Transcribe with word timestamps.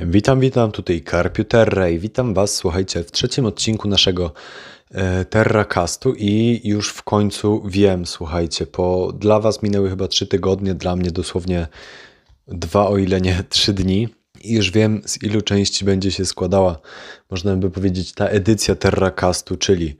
Witam, 0.00 0.40
witam, 0.40 0.72
tutaj 0.72 1.00
Karpiu 1.00 1.44
Terra 1.44 1.88
i 1.88 1.98
witam 1.98 2.34
Was, 2.34 2.54
słuchajcie, 2.54 3.04
w 3.04 3.12
trzecim 3.12 3.46
odcinku 3.46 3.88
naszego 3.88 4.32
e, 4.90 5.24
Terracastu 5.24 6.14
i 6.14 6.60
już 6.64 6.88
w 6.88 7.02
końcu 7.02 7.62
wiem, 7.66 8.06
słuchajcie, 8.06 8.66
po 8.66 9.12
dla 9.18 9.40
Was 9.40 9.62
minęły 9.62 9.90
chyba 9.90 10.08
trzy 10.08 10.26
tygodnie, 10.26 10.74
dla 10.74 10.96
mnie 10.96 11.10
dosłownie 11.10 11.66
dwa, 12.48 12.88
o 12.88 12.98
ile 12.98 13.20
nie 13.20 13.44
trzy 13.48 13.72
dni. 13.72 14.08
I 14.40 14.54
już 14.54 14.70
wiem 14.70 15.02
z 15.06 15.22
ilu 15.22 15.42
części 15.42 15.84
będzie 15.84 16.10
się 16.10 16.24
składała, 16.24 16.80
można 17.30 17.56
by 17.56 17.70
powiedzieć, 17.70 18.12
ta 18.12 18.26
edycja 18.26 18.74
Terracastu, 18.74 19.56
czyli 19.56 19.96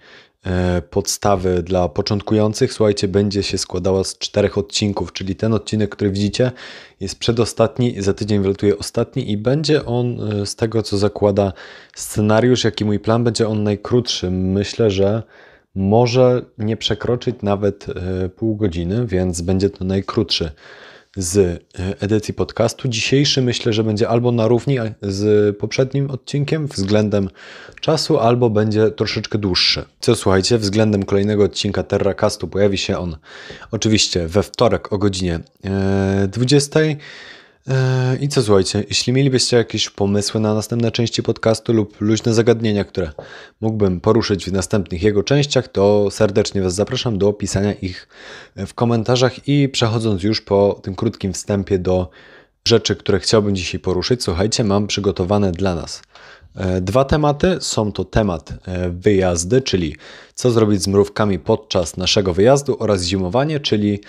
E, 0.46 0.82
podstawy 0.90 1.62
dla 1.62 1.88
początkujących, 1.88 2.72
słuchajcie, 2.72 3.08
będzie 3.08 3.42
się 3.42 3.58
składała 3.58 4.04
z 4.04 4.18
czterech 4.18 4.58
odcinków, 4.58 5.12
czyli 5.12 5.36
ten 5.36 5.54
odcinek, 5.54 5.90
który 5.90 6.10
widzicie, 6.10 6.52
jest 7.00 7.18
przedostatni, 7.18 8.02
za 8.02 8.14
tydzień 8.14 8.42
wylatuje 8.42 8.78
ostatni 8.78 9.30
i 9.30 9.36
będzie 9.36 9.84
on 9.84 10.32
e, 10.32 10.46
z 10.46 10.56
tego, 10.56 10.82
co 10.82 10.98
zakłada 10.98 11.52
scenariusz, 11.94 12.64
jaki 12.64 12.84
mój 12.84 12.98
plan, 12.98 13.24
będzie 13.24 13.48
on 13.48 13.62
najkrótszy. 13.62 14.30
Myślę, 14.30 14.90
że 14.90 15.22
może 15.74 16.42
nie 16.58 16.76
przekroczyć 16.76 17.36
nawet 17.42 17.86
e, 17.88 18.28
pół 18.28 18.56
godziny, 18.56 19.06
więc 19.06 19.40
będzie 19.40 19.70
to 19.70 19.84
najkrótszy 19.84 20.50
z 21.16 21.36
e, 21.38 21.60
edycji 22.00 22.34
podcastu. 22.34 22.88
Dzisiejszy 22.88 23.42
myślę, 23.42 23.72
że 23.72 23.84
będzie 23.84 24.08
albo 24.08 24.32
na 24.32 24.48
równi 24.48 24.78
z 25.02 25.56
poprzednim 25.56 26.10
odcinkiem 26.10 26.66
względem 26.66 27.28
czasu, 27.80 28.18
albo 28.18 28.50
będzie 28.50 28.90
troszeczkę 28.90 29.38
dłuższy. 29.38 29.84
Co 30.00 30.16
słuchajcie, 30.16 30.58
względem 30.58 31.02
kolejnego 31.02 31.44
odcinka 31.44 31.82
Terracastu 31.82 32.48
pojawi 32.48 32.78
się 32.78 32.98
on 32.98 33.16
oczywiście 33.70 34.28
we 34.28 34.42
wtorek 34.42 34.92
o 34.92 34.98
godzinie 34.98 35.40
20. 36.28 36.80
E, 37.68 38.16
I 38.20 38.28
co 38.28 38.42
słuchajcie, 38.42 38.84
jeśli 38.88 39.12
mielibyście 39.12 39.56
jakieś 39.56 39.90
pomysły 39.90 40.40
na 40.40 40.54
następne 40.54 40.90
części 40.90 41.22
podcastu 41.22 41.72
lub 41.72 42.00
luźne 42.00 42.34
zagadnienia, 42.34 42.84
które 42.84 43.12
mógłbym 43.60 44.00
poruszyć 44.00 44.46
w 44.46 44.52
następnych 44.52 45.02
jego 45.02 45.22
częściach, 45.22 45.68
to 45.68 46.10
serdecznie 46.10 46.62
Was 46.62 46.74
zapraszam 46.74 47.18
do 47.18 47.28
opisania 47.28 47.72
ich 47.72 48.08
w 48.56 48.74
komentarzach 48.74 49.48
i 49.48 49.68
przechodząc 49.68 50.22
już 50.22 50.40
po 50.40 50.80
tym 50.82 50.94
krótkim 50.94 51.32
wstępie 51.32 51.78
do 51.78 52.10
rzeczy, 52.68 52.96
które 52.96 53.20
chciałbym 53.20 53.56
dzisiaj 53.56 53.80
poruszyć, 53.80 54.22
słuchajcie, 54.22 54.64
mam 54.64 54.86
przygotowane 54.86 55.52
dla 55.52 55.74
nas 55.74 56.02
dwa 56.80 57.04
tematy. 57.04 57.56
Są 57.60 57.92
to 57.92 58.04
temat 58.04 58.52
e, 58.66 58.90
wyjazdy, 58.90 59.62
czyli 59.62 59.96
co 60.34 60.50
zrobić 60.50 60.82
z 60.82 60.88
mrówkami 60.88 61.38
podczas 61.38 61.96
naszego 61.96 62.34
wyjazdu 62.34 62.76
oraz 62.78 63.02
zimowanie, 63.02 63.60
czyli 63.60 64.00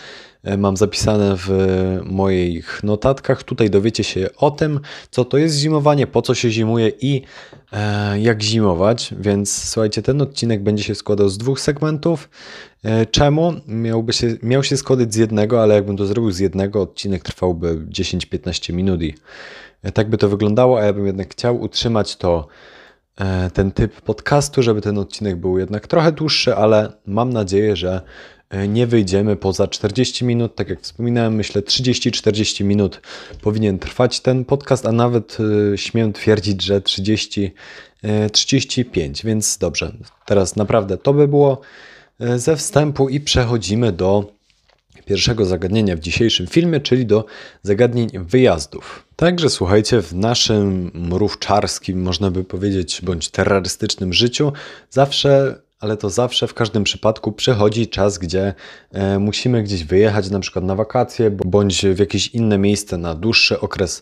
E, 0.45 0.57
mam 0.57 0.77
zapisane 0.77 1.35
w 1.37 1.49
moich 2.03 2.83
notatkach. 2.83 3.43
Tutaj 3.43 3.69
dowiecie 3.69 4.03
się 4.03 4.29
o 4.37 4.51
tym, 4.51 4.79
co 5.11 5.25
to 5.25 5.37
jest 5.37 5.57
zimowanie, 5.57 6.07
po 6.07 6.21
co 6.21 6.35
się 6.35 6.51
zimuje 6.51 6.91
i 7.01 7.21
e, 7.71 8.19
jak 8.19 8.43
zimować. 8.43 9.13
Więc 9.19 9.69
słuchajcie, 9.69 10.01
ten 10.01 10.21
odcinek 10.21 10.63
będzie 10.63 10.83
się 10.83 10.95
składał 10.95 11.29
z 11.29 11.37
dwóch 11.37 11.59
segmentów. 11.59 12.29
E, 12.83 13.05
czemu? 13.05 13.53
Miałby 13.67 14.13
się, 14.13 14.37
miał 14.43 14.63
się 14.63 14.77
składać 14.77 15.13
z 15.13 15.17
jednego, 15.17 15.63
ale 15.63 15.75
jakbym 15.75 15.97
to 15.97 16.05
zrobił 16.05 16.31
z 16.31 16.39
jednego, 16.39 16.81
odcinek 16.81 17.23
trwałby 17.23 17.85
10-15 17.89 18.73
minut 18.73 19.01
i 19.01 19.15
tak 19.93 20.09
by 20.09 20.17
to 20.17 20.29
wyglądało, 20.29 20.79
a 20.79 20.83
ja 20.83 20.93
bym 20.93 21.07
jednak 21.07 21.31
chciał 21.31 21.61
utrzymać 21.61 22.15
to 22.15 22.47
ten 23.53 23.71
typ 23.71 24.01
podcastu, 24.01 24.63
żeby 24.63 24.81
ten 24.81 24.97
odcinek 24.97 25.35
był 25.35 25.57
jednak 25.57 25.87
trochę 25.87 26.11
dłuższy, 26.11 26.55
ale 26.55 26.91
mam 27.05 27.33
nadzieję, 27.33 27.75
że 27.75 28.01
E, 28.49 28.67
nie 28.67 28.87
wyjdziemy 28.87 29.35
poza 29.35 29.67
40 29.67 30.25
minut. 30.25 30.55
Tak 30.55 30.69
jak 30.69 30.81
wspominałem, 30.81 31.35
myślę 31.35 31.61
30-40 31.61 32.63
minut 32.63 33.01
powinien 33.41 33.79
trwać 33.79 34.19
ten 34.19 34.45
podcast, 34.45 34.85
a 34.85 34.91
nawet 34.91 35.37
e, 35.73 35.77
śmiem 35.77 36.13
twierdzić, 36.13 36.63
że 36.63 36.81
30, 36.81 37.53
35. 38.31 39.25
E, 39.25 39.27
więc 39.27 39.57
dobrze, 39.57 39.91
teraz 40.25 40.55
naprawdę 40.55 40.97
to 40.97 41.13
by 41.13 41.27
było 41.27 41.61
ze 42.35 42.55
wstępu 42.55 43.09
i 43.09 43.19
przechodzimy 43.19 43.91
do 43.91 44.34
pierwszego 45.05 45.45
zagadnienia 45.45 45.95
w 45.95 45.99
dzisiejszym 45.99 46.47
filmie, 46.47 46.79
czyli 46.79 47.05
do 47.05 47.25
zagadnień 47.63 48.09
wyjazdów. 48.13 49.05
Także 49.15 49.49
słuchajcie, 49.49 50.01
w 50.01 50.13
naszym 50.13 50.91
mrówczarskim, 50.93 52.01
można 52.01 52.31
by 52.31 52.43
powiedzieć, 52.43 53.01
bądź 53.03 53.29
terrorystycznym 53.29 54.13
życiu 54.13 54.53
zawsze 54.89 55.65
ale 55.79 55.97
to 55.97 56.09
zawsze 56.09 56.47
w 56.47 56.53
każdym 56.53 56.83
przypadku 56.83 57.31
przychodzi 57.31 57.87
czas, 57.87 58.17
gdzie 58.17 58.53
e, 58.91 59.19
musimy 59.19 59.63
gdzieś 59.63 59.83
wyjechać, 59.83 60.29
na 60.29 60.39
przykład 60.39 60.65
na 60.65 60.75
wakacje, 60.75 61.31
bądź 61.31 61.85
w 61.85 61.99
jakieś 61.99 62.27
inne 62.27 62.57
miejsce 62.57 62.97
na 62.97 63.15
dłuższy 63.15 63.59
okres 63.59 64.01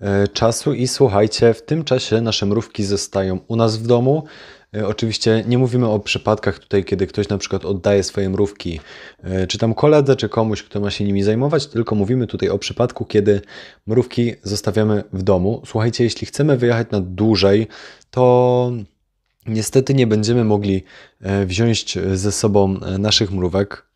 e, 0.00 0.28
czasu. 0.28 0.74
I 0.74 0.88
słuchajcie, 0.88 1.54
w 1.54 1.62
tym 1.62 1.84
czasie 1.84 2.20
nasze 2.20 2.46
mrówki 2.46 2.84
zostają 2.84 3.38
u 3.48 3.56
nas 3.56 3.76
w 3.76 3.86
domu. 3.86 4.24
E, 4.76 4.86
oczywiście 4.86 5.44
nie 5.46 5.58
mówimy 5.58 5.88
o 5.88 6.00
przypadkach 6.00 6.58
tutaj, 6.58 6.84
kiedy 6.84 7.06
ktoś 7.06 7.28
na 7.28 7.38
przykład 7.38 7.64
oddaje 7.64 8.02
swoje 8.02 8.30
mrówki, 8.30 8.80
czy 9.48 9.58
tam 9.58 9.74
koledze, 9.74 10.16
czy 10.16 10.28
komuś, 10.28 10.62
kto 10.62 10.80
ma 10.80 10.90
się 10.90 11.04
nimi 11.04 11.22
zajmować, 11.22 11.66
tylko 11.66 11.94
mówimy 11.94 12.26
tutaj 12.26 12.48
o 12.48 12.58
przypadku, 12.58 13.04
kiedy 13.04 13.40
mrówki 13.86 14.34
zostawiamy 14.42 15.04
w 15.12 15.22
domu. 15.22 15.62
Słuchajcie, 15.66 16.04
jeśli 16.04 16.26
chcemy 16.26 16.56
wyjechać 16.56 16.90
na 16.90 17.00
dłużej, 17.00 17.66
to 18.10 18.72
Niestety 19.46 19.94
nie 19.94 20.06
będziemy 20.06 20.44
mogli 20.44 20.84
e, 21.20 21.46
wziąć 21.46 21.98
ze 22.14 22.32
sobą 22.32 22.80
e, 22.80 22.98
naszych 22.98 23.32
mrówek, 23.32 23.86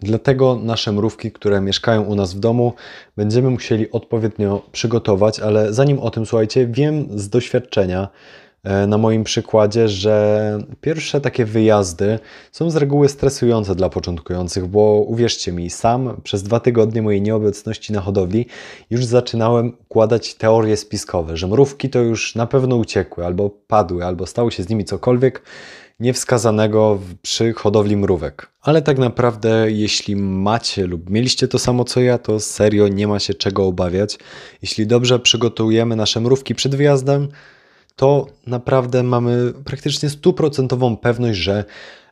dlatego 0.00 0.60
nasze 0.62 0.92
mrówki, 0.92 1.32
które 1.32 1.60
mieszkają 1.60 2.02
u 2.02 2.14
nas 2.14 2.34
w 2.34 2.40
domu, 2.40 2.72
będziemy 3.16 3.50
musieli 3.50 3.90
odpowiednio 3.90 4.62
przygotować, 4.72 5.40
ale 5.40 5.72
zanim 5.72 5.98
o 5.98 6.10
tym 6.10 6.26
słuchajcie, 6.26 6.66
wiem 6.66 7.18
z 7.18 7.28
doświadczenia, 7.28 8.08
E, 8.08 8.43
na 8.86 8.98
moim 8.98 9.24
przykładzie, 9.24 9.88
że 9.88 10.58
pierwsze 10.80 11.20
takie 11.20 11.44
wyjazdy 11.44 12.18
są 12.52 12.70
z 12.70 12.76
reguły 12.76 13.08
stresujące 13.08 13.74
dla 13.74 13.88
początkujących, 13.88 14.66
bo 14.66 15.04
uwierzcie 15.06 15.52
mi, 15.52 15.70
sam 15.70 16.20
przez 16.22 16.42
dwa 16.42 16.60
tygodnie 16.60 17.02
mojej 17.02 17.22
nieobecności 17.22 17.92
na 17.92 18.00
hodowli 18.00 18.46
już 18.90 19.04
zaczynałem 19.04 19.76
układać 19.80 20.34
teorie 20.34 20.76
spiskowe, 20.76 21.36
że 21.36 21.46
mrówki 21.46 21.90
to 21.90 21.98
już 21.98 22.34
na 22.34 22.46
pewno 22.46 22.76
uciekły, 22.76 23.26
albo 23.26 23.50
padły, 23.50 24.04
albo 24.04 24.26
stało 24.26 24.50
się 24.50 24.62
z 24.62 24.68
nimi 24.68 24.84
cokolwiek 24.84 25.42
niewskazanego 26.00 26.98
przy 27.22 27.52
hodowli 27.52 27.96
mrówek. 27.96 28.48
Ale 28.62 28.82
tak 28.82 28.98
naprawdę, 28.98 29.70
jeśli 29.70 30.16
macie 30.16 30.86
lub 30.86 31.10
mieliście 31.10 31.48
to 31.48 31.58
samo 31.58 31.84
co 31.84 32.00
ja, 32.00 32.18
to 32.18 32.40
serio 32.40 32.88
nie 32.88 33.08
ma 33.08 33.18
się 33.18 33.34
czego 33.34 33.66
obawiać. 33.66 34.18
Jeśli 34.62 34.86
dobrze 34.86 35.18
przygotujemy 35.18 35.96
nasze 35.96 36.20
mrówki 36.20 36.54
przed 36.54 36.74
wyjazdem, 36.74 37.28
to 37.96 38.26
naprawdę 38.46 39.02
mamy 39.02 39.52
praktycznie 39.64 40.10
stuprocentową 40.10 40.96
pewność, 40.96 41.38
że 41.38 41.64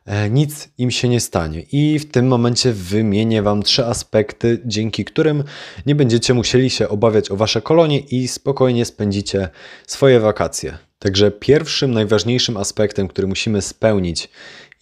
e, 0.05 0.29
nic 0.29 0.69
im 0.77 0.91
się 0.91 1.09
nie 1.09 1.19
stanie. 1.19 1.63
I 1.71 1.99
w 1.99 2.11
tym 2.11 2.27
momencie 2.27 2.73
wymienię 2.73 3.41
Wam 3.41 3.63
trzy 3.63 3.85
aspekty, 3.85 4.61
dzięki 4.65 5.05
którym 5.05 5.43
nie 5.85 5.95
będziecie 5.95 6.33
musieli 6.33 6.69
się 6.69 6.89
obawiać 6.89 7.31
o 7.31 7.35
Wasze 7.35 7.61
kolonie 7.61 7.99
i 7.99 8.27
spokojnie 8.27 8.85
spędzicie 8.85 9.49
swoje 9.87 10.19
wakacje. 10.19 10.77
Także 10.99 11.31
pierwszym, 11.31 11.91
najważniejszym 11.91 12.57
aspektem, 12.57 13.07
który 13.07 13.27
musimy 13.27 13.61
spełnić, 13.61 14.29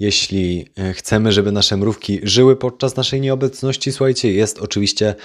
jeśli 0.02 0.66
e, 0.78 0.94
chcemy, 0.94 1.32
żeby 1.32 1.52
nasze 1.52 1.78
mrówki 1.78 2.20
żyły 2.24 2.56
podczas 2.56 2.96
naszej 2.96 3.22
nieobecności, 3.22 3.92
słuchajcie, 3.92 4.34
jest 4.34 4.60
oczywiście 4.60 5.16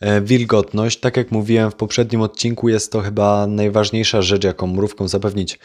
e, 0.00 0.20
wilgotność. 0.20 1.00
Tak 1.00 1.16
jak 1.16 1.30
mówiłem 1.30 1.70
w 1.70 1.74
poprzednim 1.74 2.20
odcinku, 2.20 2.68
jest 2.68 2.92
to 2.92 3.00
chyba 3.00 3.46
najważniejsza 3.46 4.22
rzecz, 4.22 4.44
jaką 4.44 4.66
mrówką 4.66 5.08
zapewnić 5.08 5.58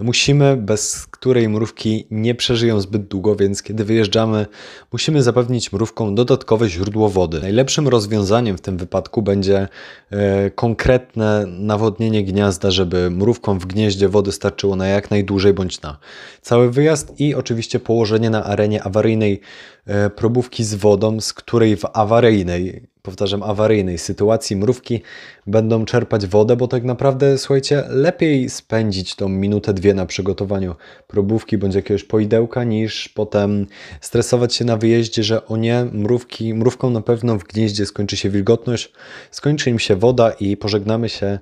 musimy, 0.00 0.56
bez 0.56 1.06
której 1.06 1.48
mrówki 1.48 2.06
nie 2.10 2.34
przeżyją 2.34 2.80
zbyt 2.80 3.08
długo, 3.08 3.36
więc 3.36 3.62
kiedy 3.62 3.84
wyjeżdżamy, 3.84 4.46
musimy 4.92 5.22
zapewnić 5.22 5.72
mrówkom 5.72 6.14
dodatkowe 6.14 6.68
źródło 6.68 7.08
wody. 7.08 7.40
Najlepszym 7.40 7.88
rozwiązaniem 7.88 8.58
w 8.58 8.60
tym 8.60 8.76
wypadku 8.76 9.22
będzie 9.22 9.68
e, 10.10 10.50
konkretne 10.50 11.44
nawodnienie 11.46 12.24
gniazda, 12.24 12.70
żeby 12.70 13.10
mrówkom 13.10 13.58
w 13.58 13.66
gnieździe 13.66 14.08
wody 14.08 14.32
starczyło 14.32 14.76
na 14.76 14.86
jak 14.86 15.10
najdłużej 15.10 15.54
bądź 15.54 15.80
na 15.80 15.98
cały 16.42 16.70
wyjazd 16.70 17.20
i 17.20 17.34
oczywiście 17.34 17.80
położenie 17.80 18.11
na 18.20 18.44
arenie 18.44 18.82
awaryjnej 18.82 19.40
e, 19.86 20.10
probówki 20.10 20.64
z 20.64 20.74
wodą, 20.74 21.20
z 21.20 21.32
której 21.32 21.76
w 21.76 21.84
awaryjnej 21.92 22.92
powtarzam, 23.02 23.42
awaryjnej 23.42 23.98
sytuacji 23.98 24.56
mrówki 24.56 25.02
będą 25.46 25.84
czerpać 25.84 26.26
wodę, 26.26 26.56
bo 26.56 26.68
tak 26.68 26.84
naprawdę, 26.84 27.38
słuchajcie, 27.38 27.84
lepiej 27.88 28.50
spędzić 28.50 29.14
tą 29.14 29.28
minutę, 29.28 29.74
dwie 29.74 29.94
na 29.94 30.06
przygotowaniu 30.06 30.74
probówki 31.06 31.58
bądź 31.58 31.74
jakiegoś 31.74 32.04
poidełka, 32.04 32.64
niż 32.64 33.08
potem 33.08 33.66
stresować 34.00 34.54
się 34.54 34.64
na 34.64 34.76
wyjeździe, 34.76 35.22
że 35.22 35.46
o 35.46 35.56
nie, 35.56 35.86
mrówki, 35.92 36.54
mrówką 36.54 36.90
na 36.90 37.00
pewno 37.00 37.38
w 37.38 37.44
gnieździe 37.44 37.86
skończy 37.86 38.16
się 38.16 38.30
wilgotność, 38.30 38.92
skończy 39.30 39.70
im 39.70 39.78
się 39.78 39.96
woda 39.96 40.30
i 40.30 40.56
pożegnamy 40.56 41.08
się 41.08 41.38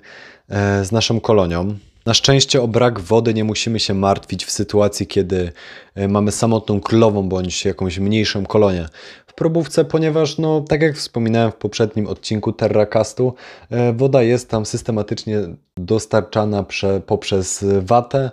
e, 0.49 0.85
z 0.85 0.91
naszą 0.91 1.19
kolonią. 1.19 1.75
Na 2.05 2.13
szczęście 2.13 2.61
o 2.61 2.67
brak 2.67 2.99
wody 2.99 3.33
nie 3.33 3.43
musimy 3.43 3.79
się 3.79 3.93
martwić 3.93 4.45
w 4.45 4.51
sytuacji, 4.51 5.07
kiedy 5.07 5.51
e, 5.95 6.07
mamy 6.07 6.31
samotną 6.31 6.79
królową 6.79 7.29
bądź 7.29 7.65
jakąś 7.65 7.99
mniejszą 7.99 8.45
kolonię 8.45 8.89
w 9.27 9.33
probówce, 9.33 9.85
ponieważ, 9.85 10.37
no, 10.37 10.61
tak 10.61 10.81
jak 10.81 10.95
wspominałem 10.95 11.51
w 11.51 11.55
poprzednim 11.55 12.07
odcinku 12.07 12.53
Terracastu, 12.53 13.33
e, 13.69 13.93
woda 13.93 14.23
jest 14.23 14.49
tam 14.49 14.65
systematycznie 14.65 15.39
dostarczana 15.77 16.63
prze, 16.63 17.01
poprzez 17.01 17.65
watę 17.81 18.31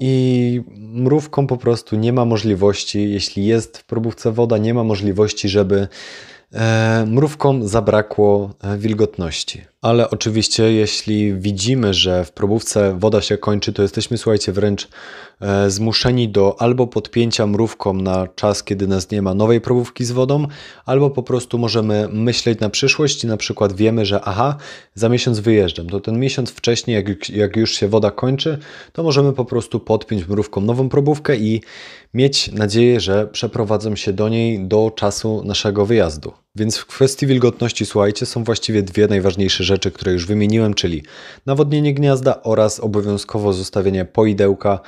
i 0.00 0.62
mrówką 0.76 1.46
po 1.46 1.56
prostu 1.56 1.96
nie 1.96 2.12
ma 2.12 2.24
możliwości, 2.24 3.10
jeśli 3.10 3.46
jest 3.46 3.78
w 3.78 3.84
probówce 3.84 4.32
woda, 4.32 4.58
nie 4.58 4.74
ma 4.74 4.84
możliwości, 4.84 5.48
żeby 5.48 5.88
e, 6.52 7.04
mrówkom 7.06 7.68
zabrakło 7.68 8.50
wilgotności. 8.78 9.71
Ale 9.82 10.10
oczywiście, 10.10 10.72
jeśli 10.72 11.34
widzimy, 11.34 11.94
że 11.94 12.24
w 12.24 12.32
probówce 12.32 12.98
woda 12.98 13.20
się 13.20 13.38
kończy, 13.38 13.72
to 13.72 13.82
jesteśmy, 13.82 14.18
słuchajcie, 14.18 14.52
wręcz 14.52 14.88
e, 15.40 15.70
zmuszeni 15.70 16.28
do 16.28 16.56
albo 16.62 16.86
podpięcia 16.86 17.46
mrówką 17.46 17.92
na 17.92 18.26
czas, 18.26 18.62
kiedy 18.64 18.86
nas 18.86 19.10
nie 19.10 19.22
ma 19.22 19.34
nowej 19.34 19.60
probówki 19.60 20.04
z 20.04 20.12
wodą, 20.12 20.46
albo 20.86 21.10
po 21.10 21.22
prostu 21.22 21.58
możemy 21.58 22.08
myśleć 22.12 22.60
na 22.60 22.70
przyszłość 22.70 23.24
i 23.24 23.26
na 23.26 23.36
przykład 23.36 23.72
wiemy, 23.72 24.06
że 24.06 24.20
aha, 24.24 24.56
za 24.94 25.08
miesiąc 25.08 25.38
wyjeżdżam. 25.38 25.86
To 25.86 26.00
ten 26.00 26.18
miesiąc 26.18 26.50
wcześniej, 26.50 26.94
jak, 26.94 27.30
jak 27.30 27.56
już 27.56 27.74
się 27.74 27.88
woda 27.88 28.10
kończy, 28.10 28.58
to 28.92 29.02
możemy 29.02 29.32
po 29.32 29.44
prostu 29.44 29.80
podpiąć 29.80 30.28
mrówką 30.28 30.60
nową 30.60 30.88
probówkę 30.88 31.36
i 31.36 31.60
mieć 32.14 32.52
nadzieję, 32.52 33.00
że 33.00 33.26
przeprowadzą 33.26 33.96
się 33.96 34.12
do 34.12 34.28
niej 34.28 34.68
do 34.68 34.92
czasu 34.96 35.42
naszego 35.44 35.86
wyjazdu. 35.86 36.32
Więc 36.56 36.76
w 36.76 36.86
kwestii 36.86 37.26
wilgotności, 37.26 37.86
słuchajcie, 37.86 38.26
są 38.26 38.44
właściwie 38.44 38.82
dwie 38.82 39.06
najważniejsze 39.06 39.64
rzeczy, 39.64 39.90
które 39.90 40.12
już 40.12 40.26
wymieniłem, 40.26 40.74
czyli 40.74 41.02
nawodnienie 41.46 41.94
gniazda 41.94 42.42
oraz 42.42 42.80
obowiązkowo 42.80 43.52
zostawienie 43.52 44.04
poidełka 44.04 44.80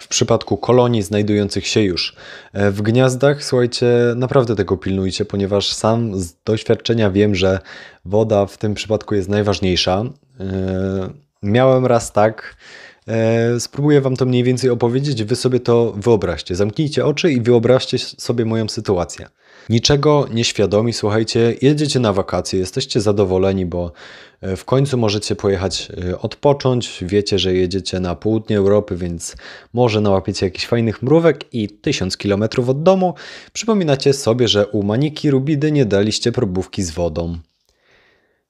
w 0.00 0.08
przypadku 0.08 0.56
kolonii 0.56 1.02
znajdujących 1.02 1.66
się 1.66 1.80
już 1.80 2.16
e, 2.52 2.70
w 2.70 2.82
gniazdach, 2.82 3.44
słuchajcie, 3.44 3.86
naprawdę 4.16 4.56
tego 4.56 4.76
pilnujcie, 4.76 5.24
ponieważ 5.24 5.72
sam 5.72 6.20
z 6.20 6.34
doświadczenia 6.44 7.10
wiem, 7.10 7.34
że 7.34 7.58
woda 8.04 8.46
w 8.46 8.58
tym 8.58 8.74
przypadku 8.74 9.14
jest 9.14 9.28
najważniejsza. 9.28 10.04
E, 10.40 10.44
miałem 11.42 11.86
raz 11.86 12.12
tak, 12.12 12.56
e, 13.06 13.60
spróbuję 13.60 14.00
Wam 14.00 14.16
to 14.16 14.26
mniej 14.26 14.44
więcej 14.44 14.70
opowiedzieć, 14.70 15.24
Wy 15.24 15.36
sobie 15.36 15.60
to 15.60 15.92
wyobraźcie. 15.96 16.54
Zamknijcie 16.54 17.04
oczy 17.04 17.32
i 17.32 17.40
wyobraźcie 17.40 17.98
sobie 17.98 18.44
moją 18.44 18.68
sytuację. 18.68 19.28
Niczego 19.70 20.26
nieświadomi, 20.32 20.92
słuchajcie, 20.92 21.54
jedziecie 21.62 22.00
na 22.00 22.12
wakacje, 22.12 22.58
jesteście 22.58 23.00
zadowoleni, 23.00 23.66
bo 23.66 23.92
e, 24.40 24.56
w 24.56 24.64
końcu 24.64 24.98
możecie 24.98 25.36
pojechać 25.36 25.88
e, 26.08 26.18
odpocząć. 26.18 27.04
Wiecie, 27.06 27.38
że 27.38 27.54
jedziecie 27.54 28.00
na 28.00 28.14
południe 28.14 28.58
Europy, 28.58 28.96
więc 28.96 29.36
może 29.72 30.00
nałapiecie 30.00 30.46
jakichś 30.46 30.66
fajnych 30.66 31.02
mrówek 31.02 31.54
i 31.54 31.68
tysiąc 31.68 32.16
kilometrów 32.16 32.68
od 32.68 32.82
domu 32.82 33.14
przypominacie 33.52 34.12
sobie, 34.12 34.48
że 34.48 34.66
u 34.66 34.82
Maniki 34.82 35.30
Rubidy 35.30 35.72
nie 35.72 35.84
daliście 35.84 36.32
probówki 36.32 36.82
z 36.82 36.90
wodą. 36.90 37.38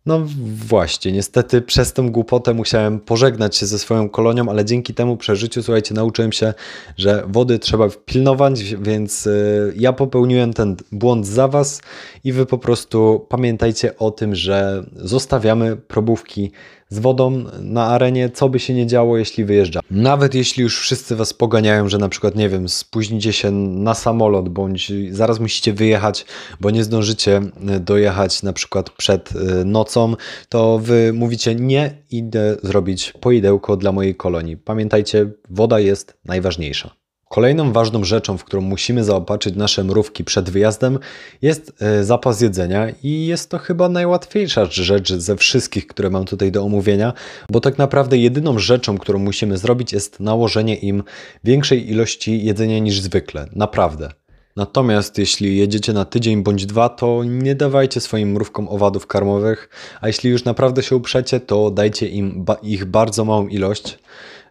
No 0.07 0.23
właśnie, 0.67 1.13
niestety 1.13 1.63
przez 1.63 1.93
tą 1.93 2.11
głupotę 2.11 2.55
musiałem 2.55 3.01
pożegnać 3.01 3.57
się 3.57 3.67
ze 3.67 3.79
swoją 3.79 4.09
kolonią, 4.09 4.49
ale 4.49 4.65
dzięki 4.65 4.95
temu 4.95 5.17
przeżyciu, 5.17 5.63
słuchajcie, 5.63 5.95
nauczyłem 5.95 6.33
się, 6.33 6.55
że 6.97 7.25
wody 7.29 7.59
trzeba 7.59 7.89
pilnować, 8.05 8.75
więc 8.75 9.27
y, 9.27 9.73
ja 9.77 9.93
popełniłem 9.93 10.53
ten 10.53 10.77
błąd 10.93 11.27
za 11.27 11.49
Was 11.49 11.81
i 12.25 12.33
Wy 12.33 12.47
po 12.47 12.59
prostu 12.59 13.27
pamiętajcie 13.29 13.99
o 13.99 14.11
tym, 14.11 14.35
że 14.35 14.85
zostawiamy 14.97 15.77
probówki 15.77 16.53
z 16.89 16.99
wodą 16.99 17.45
na 17.61 17.87
arenie, 17.87 18.31
co 18.31 18.49
by 18.49 18.59
się 18.59 18.75
nie 18.75 18.87
działo, 18.87 19.19
jeśli 19.19 19.45
wyjeżdża. 19.45 19.81
Nawet 19.91 20.35
jeśli 20.35 20.63
już 20.63 20.81
wszyscy 20.81 21.17
was 21.17 21.33
poganiają, 21.33 21.89
że 21.89 21.99
na 21.99 22.09
przykład, 22.09 22.37
nie 22.37 22.49
wiem, 22.49 22.69
spóźnicie 22.69 23.33
się 23.33 23.51
na 23.51 23.95
samolot, 23.95 24.49
bądź 24.49 24.93
zaraz 25.11 25.41
musicie 25.41 25.73
wyjechać, 25.73 26.27
bo 26.61 26.71
nie 26.71 26.85
zdążycie 26.85 27.37
e, 27.37 27.81
dojechać 27.81 28.43
na 28.43 28.53
przykład 28.53 28.91
przed 28.91 29.33
e, 29.37 29.65
nocą, 29.65 30.15
to 30.49 30.79
wy 30.79 31.13
mówicie, 31.13 31.55
nie 31.55 31.99
idę 32.11 32.57
zrobić 32.63 33.13
poidełko 33.21 33.77
dla 33.77 33.93
mojej 33.93 34.15
kolonii. 34.15 34.57
Pamiętajcie, 34.57 35.31
woda 35.51 35.81
jest 35.81 36.17
najważniejsza. 36.25 37.04
Kolejną 37.35 37.73
ważną 37.73 38.05
rzeczą, 38.05 38.39
w 38.39 38.45
którą 38.45 38.63
musimy 38.63 39.05
zaopatrzyć 39.05 39.57
nasze 39.57 39.85
mrówki 39.85 40.25
przed 40.25 40.51
wyjazdem, 40.51 40.99
jest 41.43 41.73
e, 41.81 42.05
zapas 42.05 42.41
jedzenia 42.41 42.87
i 43.03 43.27
jest 43.27 43.51
to 43.51 43.59
chyba 43.59 43.89
najłatwiejsza 43.89 44.65
rzecz 44.65 45.13
ze 45.13 45.37
wszystkich, 45.37 45.87
które 45.87 46.11
mam 46.11 46.25
tutaj 46.25 46.53
do 46.53 46.63
omówienia, 46.63 47.13
bo 47.51 47.61
tak 47.61 47.79
naprawdę 47.79 48.19
jedyną 48.19 48.59
rzeczą, 48.59 48.99
którą 48.99 49.19
musimy 49.19 49.59
zrobić 49.59 49.93
jest 49.93 50.21
nałożenie 50.21 50.77
im 50.77 51.03
większej 51.45 51.91
ilości 51.91 52.45
jedzenia 52.45 52.79
niż 52.79 53.01
zwykle. 53.01 53.47
Naprawdę. 53.53 54.11
Natomiast 54.57 55.19
jeśli 55.19 55.57
jedziecie 55.57 55.93
na 55.93 56.05
tydzień 56.05 56.43
bądź 56.43 56.67
dwa, 56.67 56.89
to 56.89 57.25
nie 57.25 57.55
dawajcie 57.55 58.01
swoim 58.01 58.33
mrówkom 58.33 58.69
owadów 58.69 59.07
karmowych, 59.07 59.69
a 60.01 60.07
jeśli 60.07 60.31
już 60.31 60.45
naprawdę 60.45 60.83
się 60.83 60.97
uprzecie, 60.97 61.41
to 61.41 61.71
dajcie 61.71 62.09
im 62.09 62.45
ba 62.45 62.55
ich 62.55 62.85
bardzo 62.85 63.25
małą 63.25 63.49
ilość. 63.49 63.99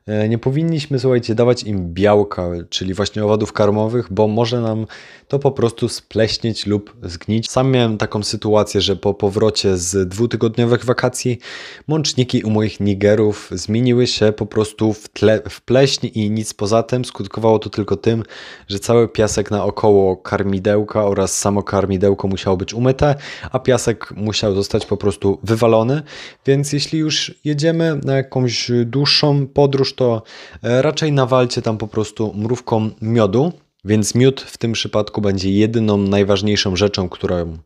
E, 0.08 0.30
nie 0.30 0.38
powinniśmy, 0.38 1.00
słuchajcie, 1.00 1.36
dawać 1.36 1.64
im 1.64 1.94
białka, 1.94 2.50
czyli 2.70 2.94
właśnie 2.94 3.26
owadów 3.26 3.54
karmowych, 3.54 4.08
bo 4.12 4.28
może 4.28 4.62
nam 4.62 4.86
to 5.28 5.40
po 5.40 5.52
prostu 5.52 5.90
spleśnieć 5.90 6.66
lub 6.66 6.96
zgnić. 7.04 7.52
Sam 7.52 7.72
miałem 7.72 7.98
taką 7.98 8.24
sytuację, 8.24 8.82
że 8.82 8.96
po 8.96 9.14
powrocie 9.14 9.78
z 9.78 10.10
dwutygodniowych 10.10 10.86
wakacji 10.86 11.40
mączniki 11.88 12.44
u 12.44 12.50
moich 12.50 12.80
nigerów 12.80 13.50
zmieniły 13.52 14.08
się 14.08 14.32
po 14.32 14.46
prostu 14.46 14.94
w, 14.94 15.10
tle, 15.10 15.42
w 15.50 15.62
pleśń 15.62 16.10
i 16.14 16.30
nic 16.30 16.54
poza 16.54 16.84
tym. 16.84 17.06
Skutkowało 17.06 17.60
to 17.60 17.70
tylko 17.70 17.98
tym, 17.98 18.24
że 18.68 18.80
cały 18.80 19.08
piasek 19.08 19.52
naokoło 19.52 20.18
karmidełka 20.18 21.06
oraz 21.06 21.40
samo 21.40 21.64
karmidełko 21.64 22.28
musiało 22.28 22.58
być 22.58 22.74
umyte, 22.74 23.16
a 23.52 23.60
piasek 23.60 24.14
musiał 24.16 24.56
zostać 24.56 24.86
po 24.86 24.98
prostu 24.98 25.40
wywalony. 25.44 26.02
Więc 26.46 26.74
jeśli 26.74 27.00
już 27.00 27.36
jedziemy 27.44 28.00
na 28.04 28.16
jakąś 28.16 28.72
dłuższą 28.86 29.48
podróż, 29.48 29.93
to 29.96 30.24
e, 30.64 30.82
raczej 30.82 31.12
nawalcie 31.12 31.62
tam 31.62 31.78
po 31.78 31.88
prostu 31.88 32.34
mrówką 32.36 32.90
miodu. 33.02 33.52
Więc 33.86 34.16
miód 34.16 34.42
w 34.42 34.58
tym 34.58 34.74
przypadku 34.74 35.22
będzie 35.22 35.52
jedyną 35.52 35.98
najważniejszą 35.98 36.76
rzeczą, 36.76 37.10
którą 37.10 37.58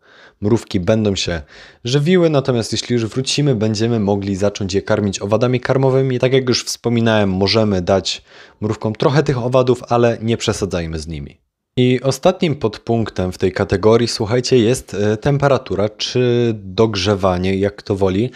mrówki 0.41 0.79
będą 0.79 1.15
się 1.15 1.41
żywiły. 1.83 2.29
Natomiast 2.29 2.71
jeśli 2.71 2.93
już 2.93 3.05
wrócimy, 3.05 3.55
będziemy 3.55 3.99
mogli 3.99 4.35
zacząć 4.35 4.73
je 4.73 4.81
karmić 4.81 5.21
owadami 5.21 5.59
karmowymi. 5.59 6.19
Tak 6.19 6.33
jak 6.33 6.49
już 6.49 6.63
wspominałem, 6.63 7.29
możemy 7.29 7.81
dać 7.81 8.23
mrówkom 8.61 8.95
trochę 8.95 9.23
tych 9.23 9.37
owadów, 9.37 9.83
ale 9.89 10.17
nie 10.21 10.37
przesadzajmy 10.37 10.99
z 10.99 11.07
nimi. 11.07 11.37
I 11.77 12.01
ostatnim 12.01 12.55
podpunktem 12.55 13.31
w 13.31 13.37
tej 13.37 13.51
kategorii, 13.51 14.07
słuchajcie, 14.07 14.57
jest 14.57 14.93
e, 14.93 15.17
temperatura 15.17 15.89
czy 15.89 16.51
dogrzewanie, 16.55 17.55
jak 17.55 17.81
to 17.81 17.95
woli. 17.95 18.31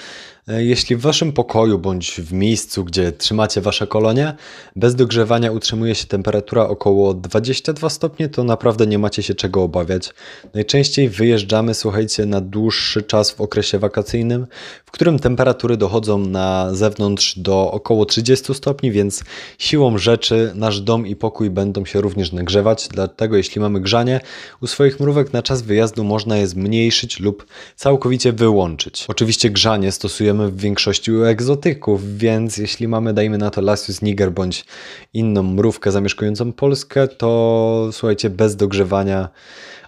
E, 0.48 0.64
jeśli 0.64 0.96
w 0.96 1.02
waszym 1.02 1.34
pokoju 1.34 1.80
bądź 1.80 2.22
w 2.22 2.34
miejscu, 2.34 2.84
gdzie 2.84 3.12
trzymacie 3.12 3.62
wasze 3.62 3.88
kolonie, 3.88 4.34
bez 4.76 4.96
dogrzewania 4.96 5.52
utrzymuje 5.52 5.96
się 5.96 6.08
temperatura 6.08 6.68
około 6.68 7.14
22 7.14 7.90
stopnie, 7.90 8.30
to 8.30 8.44
naprawdę 8.44 8.88
nie 8.88 9.00
macie 9.00 9.24
się 9.24 9.34
czego 9.34 9.64
obawiać. 9.64 10.14
Najczęściej 10.54 11.10
wyjeżdżamy, 11.10 11.74
słuchajcie, 11.74 12.26
na 12.26 12.42
dłuższy 12.42 13.04
czas 13.04 13.32
w 13.32 13.42
okresie 13.42 13.80
wakacyjnym, 13.80 14.48
w 14.86 14.92
którym 14.92 15.20
temperatury 15.20 15.78
dochodzą 15.78 16.18
na 16.18 16.74
zewnątrz 16.74 17.40
do 17.40 17.72
około 17.72 18.06
30 18.06 18.54
stopni, 18.54 18.92
więc 18.92 19.24
siłą 19.58 19.98
rzeczy 19.98 20.52
nasz 20.56 20.82
dom 20.82 21.08
i 21.08 21.16
pokój 21.16 21.50
będą 21.50 21.86
się 21.86 22.02
również 22.02 22.32
nagrzewać. 22.32 22.88
Dlatego, 22.88 23.38
jeśli 23.38 23.62
mamy 23.62 23.80
grzanie, 23.82 24.20
u 24.62 24.68
swoich 24.68 25.00
mrówek 25.00 25.34
na 25.34 25.42
czas 25.44 25.62
wyjazdu 25.62 26.04
można 26.04 26.38
je 26.38 26.48
zmniejszyć 26.48 27.20
lub 27.20 27.46
całkowicie 27.76 28.34
wyłączyć. 28.34 29.06
Oczywiście 29.08 29.50
grzanie 29.50 29.92
stosujemy 29.92 30.31
w 30.38 30.58
większości 30.58 31.12
u 31.12 31.24
egzotyków, 31.24 32.18
więc 32.18 32.58
jeśli 32.58 32.88
mamy, 32.88 33.14
dajmy 33.14 33.38
na 33.38 33.50
to 33.50 33.62
Lasius 33.62 34.02
niger 34.02 34.32
bądź 34.32 34.66
inną 35.14 35.44
mrówkę 35.44 35.92
zamieszkującą 35.92 36.54
Polskę, 36.54 37.08
to 37.08 37.90
słuchajcie, 37.92 38.30
bez 38.30 38.56
dogrzewania 38.56 39.30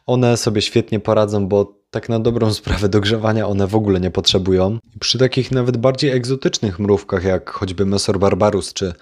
one 0.05 0.37
sobie 0.37 0.61
świetnie 0.61 0.99
poradzą, 0.99 1.47
bo 1.47 1.83
tak 1.93 2.09
na 2.09 2.19
dobrą 2.19 2.53
sprawę 2.63 2.89
dogrzewania 2.89 3.47
one 3.47 3.67
w 3.67 3.75
ogóle 3.75 3.99
nie 3.99 4.11
potrzebują. 4.11 4.77
Przy 4.99 5.17
takich 5.17 5.51
nawet 5.51 5.77
bardziej 5.77 6.11
egzotycznych 6.11 6.79
mrówkach, 6.79 7.23
jak 7.23 7.49
choćby 7.49 7.85
Mesor 7.85 8.19
barbarus 8.19 8.73
czy 8.73 8.93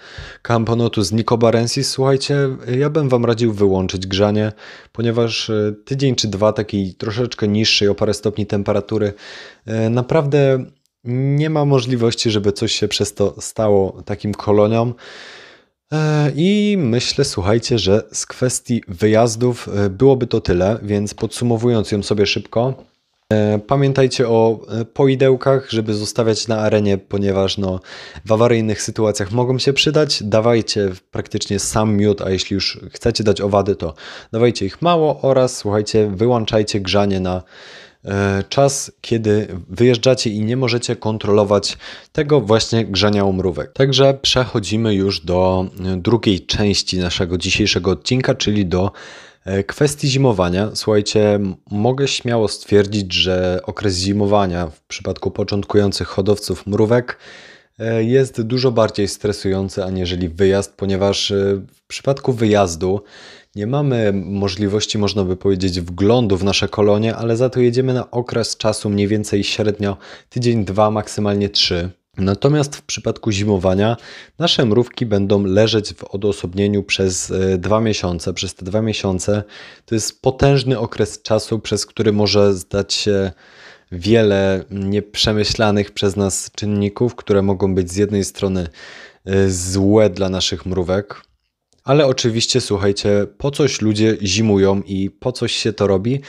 Camponotus 0.42 1.12
nicobarensis, 1.12 1.90
słuchajcie, 1.90 2.48
ja 2.78 2.90
bym 2.90 3.08
Wam 3.08 3.24
radził 3.24 3.52
wyłączyć 3.52 4.06
grzanie, 4.06 4.52
ponieważ 4.92 5.50
e, 5.50 5.74
tydzień 5.84 6.14
czy 6.14 6.28
dwa 6.28 6.52
takiej 6.52 6.94
troszeczkę 6.94 7.48
niższej 7.48 7.88
o 7.88 7.94
parę 7.94 8.14
stopni 8.14 8.46
temperatury 8.46 9.12
e, 9.66 9.90
naprawdę 9.90 10.64
nie 11.04 11.50
ma 11.50 11.64
możliwości, 11.64 12.30
żeby 12.30 12.52
coś 12.52 12.72
się 12.72 12.88
przez 12.88 13.14
to 13.14 13.34
stało 13.40 14.02
takim 14.04 14.34
koloniom. 14.34 14.94
E, 15.92 16.32
I 16.36 16.76
myślę, 16.78 17.24
słuchajcie, 17.24 17.78
że 17.78 18.02
z 18.12 18.26
kwestii 18.26 18.82
wyjazdów 18.88 19.68
e, 19.68 19.90
byłoby 19.90 20.26
to 20.26 20.40
tyle, 20.40 20.78
więc 20.82 21.14
podsumowując 21.14 21.92
ją 21.92 22.02
sobie 22.02 22.26
szybko, 22.26 22.74
e, 23.32 23.58
Pamiętajcie 23.58 24.28
o 24.28 24.60
poidełkach, 24.94 25.70
żeby 25.70 25.94
zostawiać 25.94 26.48
na 26.48 26.58
arenie, 26.58 26.98
ponieważ 26.98 27.58
no, 27.58 27.80
w 28.24 28.32
awaryjnych 28.32 28.82
sytuacjach 28.82 29.32
mogą 29.32 29.58
się 29.58 29.72
przydać. 29.72 30.22
Dawajcie 30.22 30.90
praktycznie 31.10 31.58
sam 31.58 31.96
miód, 31.96 32.22
a 32.22 32.30
jeśli 32.30 32.54
już 32.54 32.80
chcecie 32.92 33.24
dać 33.24 33.40
owady, 33.40 33.76
to 33.76 33.94
dawajcie 34.32 34.66
ich 34.66 34.82
mało 34.82 35.20
oraz 35.20 35.56
słuchajcie, 35.56 36.10
wyłączajcie 36.14 36.80
grzanie 36.80 37.20
na 37.20 37.42
czas, 38.48 38.92
kiedy 39.00 39.48
wyjeżdżacie 39.68 40.30
i 40.30 40.40
nie 40.40 40.56
możecie 40.56 40.96
kontrolować 40.96 41.78
tego 42.12 42.40
właśnie 42.40 42.84
grzania 42.84 43.24
umrówek. 43.24 43.72
Także 43.72 44.18
przechodzimy 44.22 44.94
już 44.94 45.20
do 45.20 45.66
e, 45.84 45.96
drugiej 45.96 46.46
części 46.46 46.98
naszego 46.98 47.38
dzisiejszego 47.38 47.90
odcinka, 47.90 48.34
czyli 48.34 48.66
do 48.66 48.92
e, 49.44 49.64
kwestii 49.64 50.08
zimowania. 50.08 50.70
Słuchajcie, 50.74 51.40
mogę 51.70 52.08
śmiało 52.08 52.48
stwierdzić, 52.48 53.12
że 53.12 53.60
okres 53.62 53.98
zimowania 53.98 54.66
w 54.66 54.80
przypadku 54.80 55.30
początkujących 55.30 56.08
hodowców 56.08 56.66
mrówek 56.66 57.18
jest 57.98 58.42
dużo 58.42 58.72
bardziej 58.72 59.08
stresujący 59.08 59.84
aniżeli 59.84 60.28
wyjazd, 60.28 60.74
ponieważ 60.76 61.32
w 61.74 61.86
przypadku 61.86 62.32
wyjazdu 62.32 63.00
nie 63.56 63.66
mamy 63.66 64.12
możliwości, 64.14 64.98
można 64.98 65.24
by 65.24 65.36
powiedzieć, 65.36 65.80
wglądu 65.80 66.36
w 66.36 66.44
nasze 66.44 66.68
kolonie, 66.68 67.16
ale 67.16 67.36
za 67.36 67.50
to 67.50 67.60
jedziemy 67.60 67.94
na 67.94 68.10
okres 68.10 68.56
czasu 68.56 68.90
mniej 68.90 69.08
więcej 69.08 69.44
średnio 69.44 69.96
tydzień, 70.28 70.64
dwa, 70.64 70.90
maksymalnie 70.90 71.48
trzy. 71.48 71.90
Natomiast 72.16 72.76
w 72.76 72.82
przypadku 72.82 73.30
zimowania 73.30 73.96
nasze 74.38 74.64
mrówki 74.64 75.06
będą 75.06 75.44
leżeć 75.44 75.94
w 75.94 76.04
odosobnieniu 76.04 76.82
przez 76.82 77.30
e, 77.30 77.58
dwa 77.58 77.80
miesiące. 77.80 78.34
Przez 78.34 78.54
te 78.54 78.64
dwa 78.64 78.82
miesiące 78.82 79.42
to 79.86 79.94
jest 79.94 80.22
potężny 80.22 80.78
okres 80.78 81.22
czasu, 81.22 81.58
przez 81.58 81.86
który 81.86 82.12
może 82.12 82.54
zdać 82.54 82.94
się 82.94 83.32
wiele 83.92 84.64
nieprzemyślanych 84.70 85.90
przez 85.90 86.16
nas 86.16 86.50
czynników, 86.54 87.14
które 87.14 87.42
mogą 87.42 87.74
być 87.74 87.92
z 87.92 87.96
jednej 87.96 88.24
strony 88.24 88.68
e, 89.24 89.50
złe 89.50 90.10
dla 90.10 90.28
naszych 90.28 90.66
mrówek, 90.66 91.22
ale 91.84 92.06
oczywiście, 92.06 92.60
słuchajcie, 92.60 93.26
po 93.38 93.50
coś 93.50 93.80
ludzie 93.80 94.16
zimują 94.22 94.82
i 94.86 95.10
po 95.10 95.32
coś 95.32 95.52
się 95.52 95.72
to 95.72 95.86
robi. 95.86 96.20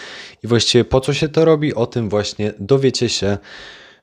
I 0.44 0.48
właściwie 0.48 0.86
po 0.86 1.00
co 1.00 1.14
się 1.14 1.30
to 1.30 1.46
robi, 1.46 1.74
o 1.74 1.86
tym 1.86 2.10
właśnie 2.10 2.54
dowiecie 2.60 3.10
się 3.10 3.38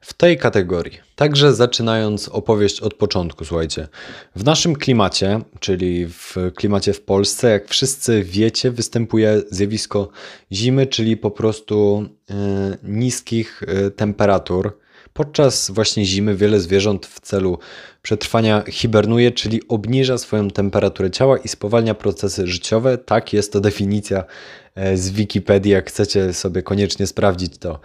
w 0.00 0.12
tej 0.12 0.38
kategorii. 0.38 0.98
Także 1.16 1.54
zaczynając 1.54 2.28
opowieść 2.28 2.80
od 2.80 2.94
początku, 2.94 3.44
słuchajcie. 3.44 3.88
W 4.36 4.44
naszym 4.44 4.76
klimacie, 4.76 5.40
czyli 5.60 6.06
w 6.06 6.36
klimacie 6.56 6.92
w 6.92 7.02
Polsce, 7.02 7.50
jak 7.50 7.68
wszyscy 7.68 8.24
wiecie, 8.24 8.70
występuje 8.70 9.42
zjawisko 9.50 10.08
zimy, 10.52 10.86
czyli 10.86 11.16
po 11.16 11.30
prostu 11.30 12.06
yy, 12.28 12.36
niskich 12.82 13.62
yy, 13.66 13.90
temperatur. 13.90 14.78
Podczas 15.12 15.70
właśnie 15.70 16.04
zimy 16.04 16.36
wiele 16.36 16.60
zwierząt 16.60 17.06
w 17.06 17.20
celu 17.20 17.58
przetrwania 18.02 18.62
hibernuje, 18.68 19.30
czyli 19.30 19.60
obniża 19.68 20.18
swoją 20.18 20.50
temperaturę 20.50 21.10
ciała 21.10 21.38
i 21.38 21.48
spowalnia 21.48 21.94
procesy 21.94 22.46
życiowe. 22.46 22.98
Tak, 22.98 23.32
jest 23.32 23.52
to 23.52 23.60
definicja 23.60 24.24
e, 24.74 24.96
z 24.96 25.10
Wikipedii. 25.10 25.72
Jak 25.72 25.88
chcecie 25.88 26.32
sobie 26.32 26.62
koniecznie 26.62 27.06
sprawdzić, 27.06 27.58
to 27.58 27.80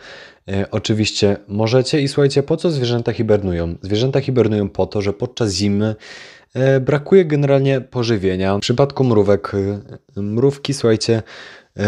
e, 0.48 0.72
oczywiście 0.72 1.38
możecie. 1.48 2.02
I 2.02 2.08
słuchajcie, 2.08 2.44
po 2.44 2.58
co 2.58 2.72
zwierzęta 2.72 3.14
hibernują? 3.14 3.76
Zwierzęta 3.82 4.22
hibernują 4.22 4.70
po 4.70 4.86
to, 4.86 5.02
że 5.02 5.14
podczas 5.14 5.54
zimy 5.54 5.96
e, 6.54 6.80
brakuje 6.80 7.26
generalnie 7.26 7.82
pożywienia. 7.82 8.58
W 8.58 8.60
przypadku 8.60 9.04
mrówek, 9.04 9.52
mrówki, 10.16 10.74
słuchajcie, 10.74 11.24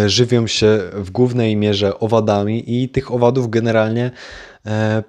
żywią 0.06 0.48
się 0.48 0.80
w 0.94 1.12
głównej 1.12 1.56
mierze 1.56 2.00
owadami 2.00 2.84
i 2.84 2.90
tych 2.90 3.12
owadów 3.12 3.50
generalnie 3.50 4.12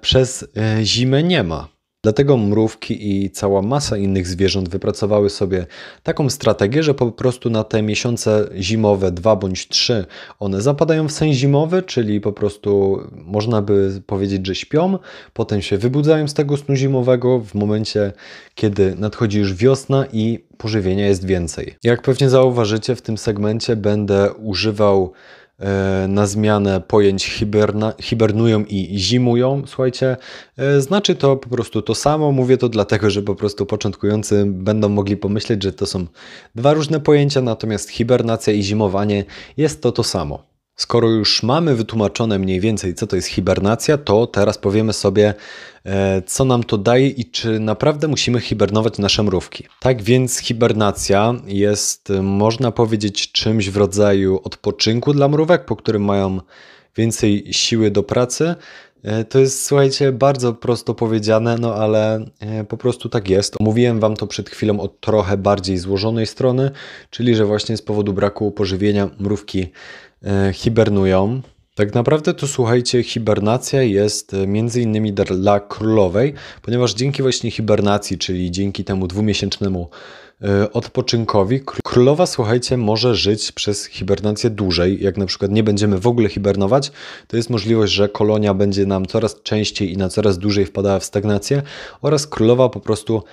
przez 0.01 0.47
zimę 0.83 1.23
nie 1.23 1.43
ma. 1.43 1.78
Dlatego 2.03 2.37
mrówki 2.37 3.11
i 3.11 3.29
cała 3.31 3.61
masa 3.61 3.97
innych 3.97 4.27
zwierząt 4.27 4.69
wypracowały 4.69 5.29
sobie 5.29 5.65
taką 6.03 6.29
strategię, 6.29 6.83
że 6.83 6.93
po 6.93 7.11
prostu 7.11 7.49
na 7.49 7.63
te 7.63 7.81
miesiące 7.81 8.49
zimowe, 8.57 9.11
dwa 9.11 9.35
bądź 9.35 9.67
trzy, 9.67 10.05
one 10.39 10.61
zapadają 10.61 11.07
w 11.07 11.11
sen 11.11 11.33
zimowy, 11.33 11.83
czyli 11.83 12.21
po 12.21 12.31
prostu 12.31 13.01
można 13.11 13.61
by 13.61 14.01
powiedzieć, 14.05 14.47
że 14.47 14.55
śpią, 14.55 14.99
potem 15.33 15.61
się 15.61 15.77
wybudzają 15.77 16.27
z 16.27 16.33
tego 16.33 16.57
snu 16.57 16.75
zimowego 16.75 17.39
w 17.39 17.55
momencie, 17.55 18.13
kiedy 18.55 18.95
nadchodzi 18.95 19.39
już 19.39 19.53
wiosna 19.53 20.05
i 20.13 20.39
pożywienia 20.57 21.07
jest 21.07 21.25
więcej. 21.25 21.75
Jak 21.83 22.01
pewnie 22.01 22.29
zauważycie, 22.29 22.95
w 22.95 23.01
tym 23.01 23.17
segmencie 23.17 23.75
będę 23.75 24.33
używał 24.33 25.13
na 26.07 26.27
zmianę 26.27 26.81
pojęć 26.81 27.25
hiberna, 27.25 27.93
hibernują 28.01 28.63
i 28.63 28.99
zimują, 28.99 29.63
słuchajcie, 29.65 30.17
e, 30.57 30.81
znaczy 30.81 31.15
to 31.15 31.37
po 31.37 31.49
prostu 31.49 31.81
to 31.81 31.95
samo. 31.95 32.31
Mówię 32.31 32.57
to 32.57 32.69
dlatego, 32.69 33.09
że 33.09 33.21
po 33.21 33.35
prostu 33.35 33.65
początkujący 33.65 34.43
będą 34.45 34.89
mogli 34.89 35.17
pomyśleć, 35.17 35.63
że 35.63 35.73
to 35.73 35.85
są 35.85 36.05
dwa 36.55 36.73
różne 36.73 36.99
pojęcia, 36.99 37.41
natomiast 37.41 37.89
hibernacja 37.89 38.53
i 38.53 38.63
zimowanie 38.63 39.25
jest 39.57 39.81
to 39.81 39.91
to 39.91 40.03
samo. 40.03 40.49
Skoro 40.79 41.09
już 41.09 41.43
mamy 41.43 41.75
wytłumaczone 41.75 42.39
mniej 42.39 42.59
więcej, 42.59 42.95
co 42.95 43.07
to 43.07 43.15
jest 43.15 43.27
hibernacja, 43.27 43.97
to 43.97 44.27
teraz 44.27 44.57
powiemy 44.57 44.93
sobie, 44.93 45.33
e, 45.85 46.21
co 46.21 46.45
nam 46.45 46.63
to 46.63 46.77
daje 46.77 47.07
i 47.07 47.25
czy 47.25 47.59
naprawdę 47.59 48.07
musimy 48.07 48.39
hibernować 48.39 48.97
nasze 48.97 49.23
mrówki. 49.23 49.63
Tak 49.79 50.01
więc 50.01 50.37
hibernacja 50.37 51.33
jest, 51.47 52.09
można 52.21 52.71
powiedzieć, 52.71 53.31
czymś 53.31 53.69
w 53.69 53.77
rodzaju 53.77 54.39
odpoczynku 54.43 55.13
dla 55.13 55.27
mrówek, 55.27 55.65
po 55.65 55.75
którym 55.75 56.05
mają 56.05 56.39
więcej 56.95 57.47
siły 57.51 57.91
do 57.91 58.03
pracy. 58.03 58.55
E, 59.03 59.23
to 59.23 59.39
jest, 59.39 59.65
słuchajcie, 59.65 60.11
bardzo 60.11 60.53
prosto 60.53 60.93
powiedziane, 60.93 61.57
no 61.57 61.75
ale 61.75 62.25
e, 62.39 62.63
po 62.63 62.77
prostu 62.77 63.09
tak 63.09 63.29
jest. 63.29 63.59
Mówiłem 63.59 63.99
Wam 63.99 64.15
to 64.15 64.27
przed 64.27 64.49
chwilą 64.49 64.79
od 64.79 64.99
trochę 64.99 65.37
bardziej 65.37 65.77
złożonej 65.77 66.25
strony, 66.25 66.71
czyli 67.09 67.35
że 67.35 67.45
właśnie 67.45 67.77
z 67.77 67.81
powodu 67.81 68.13
braku 68.13 68.51
pożywienia 68.51 69.09
mrówki 69.19 69.61
E, 69.61 70.08
hibernują. 70.53 71.41
Tak 71.79 71.93
naprawdę 71.93 72.33
to 72.33 72.47
słuchajcie, 72.47 73.03
hibernacja 73.03 73.81
jest 73.81 74.33
e, 74.33 74.47
między 74.47 74.81
innymi 74.81 75.13
dla 75.13 75.59
królowej, 75.59 76.33
ponieważ 76.61 76.93
dzięki 76.93 77.21
właśnie 77.21 77.51
hibernacji, 77.51 78.17
czyli 78.17 78.51
dzięki 78.51 78.83
temu 78.83 79.07
dwumiesięcznemu 79.07 79.89
e, 80.41 80.73
odpoczynkowi, 80.73 81.61
królowa, 81.83 82.25
słuchajcie, 82.25 82.77
może 82.77 83.15
żyć 83.15 83.51
przez 83.51 83.85
hibernację 83.85 84.49
dłużej. 84.49 85.03
Jak 85.03 85.17
na 85.17 85.25
przykład 85.25 85.51
nie 85.51 85.63
będziemy 85.63 85.99
w 85.99 86.07
ogóle 86.07 86.29
hibernować, 86.29 86.91
to 87.27 87.37
jest 87.37 87.49
możliwość, 87.49 87.93
że 87.93 88.09
kolonia 88.09 88.53
będzie 88.53 88.85
nam 88.85 89.05
coraz 89.05 89.41
częściej 89.43 89.93
i 89.93 89.97
na 89.97 90.09
coraz 90.09 90.37
dłużej 90.37 90.65
wpadała 90.65 90.99
w 90.99 91.05
stagnację 91.05 91.61
oraz 92.01 92.27
królowa 92.27 92.69
po 92.69 92.79
prostu 92.79 93.23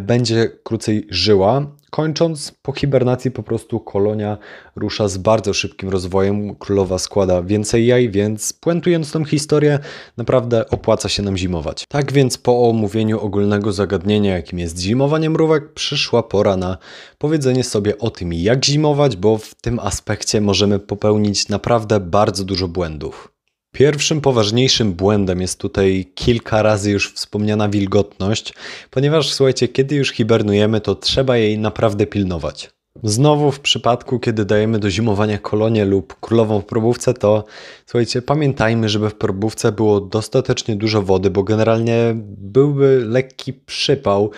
będzie 0.00 0.50
krócej 0.64 1.06
żyła, 1.10 1.66
Kończąc, 1.96 2.52
po 2.62 2.72
hibernacji 2.72 3.30
po 3.30 3.42
prostu 3.42 3.80
kolonia 3.80 4.38
rusza 4.76 5.08
z 5.08 5.18
bardzo 5.18 5.54
szybkim 5.54 5.88
rozwojem. 5.88 6.54
Królowa 6.54 6.98
składa 6.98 7.42
więcej 7.42 7.86
jaj, 7.86 8.10
więc 8.10 8.52
puentując 8.52 9.12
tą 9.12 9.24
historię, 9.24 9.78
naprawdę 10.16 10.70
opłaca 10.70 11.08
się 11.08 11.22
nam 11.22 11.36
zimować. 11.36 11.84
Tak 11.88 12.12
więc 12.12 12.38
po 12.38 12.68
omówieniu 12.68 13.20
ogólnego 13.20 13.72
zagadnienia, 13.72 14.36
jakim 14.36 14.58
jest 14.58 14.78
zimowanie 14.78 15.30
mrówek, 15.30 15.72
przyszła 15.72 16.22
pora 16.22 16.56
na 16.56 16.78
powiedzenie 17.18 17.64
sobie 17.64 17.98
o 17.98 18.10
tym, 18.10 18.32
jak 18.32 18.64
zimować, 18.64 19.16
bo 19.16 19.38
w 19.38 19.54
tym 19.54 19.78
aspekcie 19.78 20.40
możemy 20.40 20.78
popełnić 20.78 21.48
naprawdę 21.48 22.00
bardzo 22.00 22.44
dużo 22.44 22.68
błędów. 22.68 23.35
Pierwszym 23.76 24.20
poważniejszym 24.20 24.92
błędem 24.92 25.40
jest 25.40 25.60
tutaj 25.60 26.06
kilka 26.14 26.62
razy 26.62 26.90
już 26.90 27.12
wspomniana 27.12 27.68
wilgotność, 27.68 28.54
ponieważ 28.90 29.32
słuchajcie, 29.32 29.68
kiedy 29.68 29.94
już 29.94 30.12
hibernujemy, 30.12 30.80
to 30.80 30.94
trzeba 30.94 31.36
jej 31.36 31.58
naprawdę 31.58 32.06
pilnować. 32.06 32.70
Znowu 33.02 33.52
w 33.52 33.60
przypadku, 33.60 34.18
kiedy 34.18 34.44
dajemy 34.44 34.78
do 34.78 34.90
zimowania 34.90 35.38
kolonię 35.38 35.84
lub 35.84 36.20
królową 36.20 36.60
w 36.60 36.64
probówce, 36.64 37.14
to 37.14 37.44
słuchajcie, 37.86 38.22
pamiętajmy, 38.22 38.88
żeby 38.88 39.10
w 39.10 39.14
probówce 39.14 39.72
było 39.72 40.00
dostatecznie 40.00 40.76
dużo 40.76 41.02
wody, 41.02 41.30
bo 41.30 41.42
generalnie 41.42 42.14
byłby 42.38 43.02
lekki 43.06 43.52
przypał, 43.52 44.30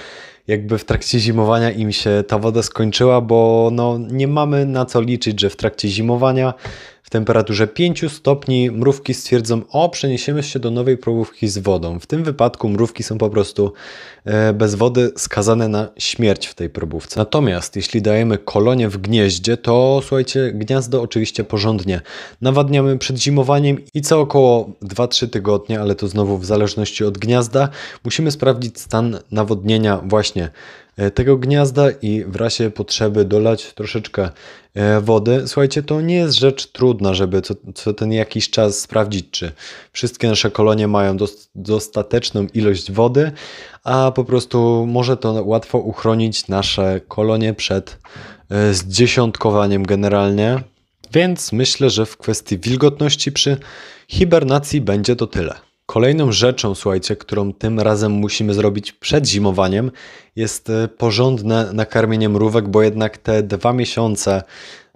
jakby 0.47 0.79
w 0.79 0.85
trakcie 0.85 1.19
zimowania 1.19 1.71
im 1.71 1.93
się 1.93 2.25
ta 2.29 2.39
woda 2.39 2.63
skończyła, 2.63 3.21
bo 3.21 3.71
no, 3.73 3.99
nie 3.99 4.29
mamy 4.29 4.67
na 4.67 4.85
co 4.85 5.01
liczyć, 5.01 5.41
że 5.41 5.51
w 5.51 5.57
trakcie 5.57 5.89
zimowania 5.89 6.55
w 7.09 7.11
temperaturze 7.11 7.67
5 7.67 8.13
stopni 8.13 8.71
mrówki 8.71 9.15
stwierdzą, 9.15 9.63
o 9.71 9.89
przeniesiemy 9.89 10.43
się 10.43 10.59
do 10.59 10.71
nowej 10.71 10.97
probówki 10.97 11.49
z 11.49 11.59
wodą. 11.59 11.99
W 11.99 12.07
tym 12.07 12.25
wypadku 12.25 12.69
mrówki 12.69 13.03
są 13.03 13.19
po 13.19 13.31
prostu 13.31 13.73
e, 14.25 14.53
bez 14.53 14.75
wody 14.75 15.13
skazane 15.17 15.69
na 15.69 15.89
śmierć 15.99 16.47
w 16.47 16.55
tej 16.55 16.71
probówce. 16.71 17.21
Natomiast 17.21 17.77
jeśli 17.77 18.03
dajemy 18.03 18.39
kolonie 18.39 18.89
w 18.89 18.99
gnieździe, 18.99 19.57
to 19.57 20.01
słuchajcie, 20.03 20.53
gniazdo 20.55 21.03
oczywiście 21.03 21.45
porządnie 21.45 22.01
nawadniamy 22.41 22.99
przed 22.99 23.23
zimowaniem 23.23 23.79
i 23.95 24.03
co 24.03 24.21
około 24.21 24.71
2-3 24.83 25.29
tygodnie, 25.29 25.81
ale 25.81 25.95
to 25.95 26.09
znowu 26.09 26.39
w 26.39 26.47
zależności 26.47 27.05
od 27.05 27.19
gniazda, 27.19 27.69
musimy 28.05 28.31
sprawdzić 28.31 28.81
stan 28.81 29.19
nawodnienia 29.31 30.01
właśnie 30.05 30.51
tego 31.15 31.37
gniazda 31.37 31.91
i 32.03 32.25
w 32.25 32.37
razie 32.37 32.71
potrzeby 32.71 33.25
dolać 33.25 33.75
troszeczkę 33.75 34.31
e, 34.75 35.01
wody. 35.01 35.43
Słuchajcie, 35.47 35.83
to 35.83 36.01
nie 36.01 36.15
jest 36.15 36.39
rzecz 36.39 36.67
trudna, 36.67 37.15
żeby 37.15 37.43
co, 37.43 37.55
co 37.75 37.95
ten 37.95 38.13
jakiś 38.13 38.51
czas 38.51 38.81
sprawdzić, 38.81 39.31
czy 39.31 39.53
wszystkie 39.93 40.29
nasze 40.29 40.51
kolonie 40.51 40.89
mają 40.89 41.17
dostateczną 41.55 42.47
ilość 42.55 42.93
wody, 42.93 43.33
a 43.85 44.13
po 44.15 44.25
prostu 44.25 44.87
może 44.87 45.17
to 45.17 45.33
łatwo 45.45 45.79
uchronić 45.79 46.49
nasze 46.49 47.01
kolonie 47.09 47.55
przed 47.55 47.99
e, 48.51 48.75
zdziesiątkowaniem 48.75 49.83
generalnie. 49.83 50.63
Więc 51.13 51.53
myślę, 51.53 51.91
że 51.91 52.07
w 52.07 52.17
kwestii 52.17 52.59
wilgotności 52.59 53.33
przy 53.33 53.57
hibernacji 54.09 54.81
będzie 54.81 55.17
to 55.17 55.27
tyle. 55.27 55.55
Kolejną 55.87 56.33
rzeczą, 56.33 56.75
słuchajcie, 56.75 57.17
którą 57.17 57.53
tym 57.53 57.81
razem 57.81 58.13
musimy 58.13 58.55
zrobić 58.55 58.93
przed 58.93 59.29
zimowaniem, 59.29 59.91
jest 60.39 60.71
e, 60.71 60.89
porządne 60.89 61.73
nakarmienie 61.73 62.29
mrówek, 62.29 62.69
bo 62.69 62.83
jednak 62.83 63.19
te 63.19 63.43
dwa 63.43 63.73
miesiące 63.73 64.43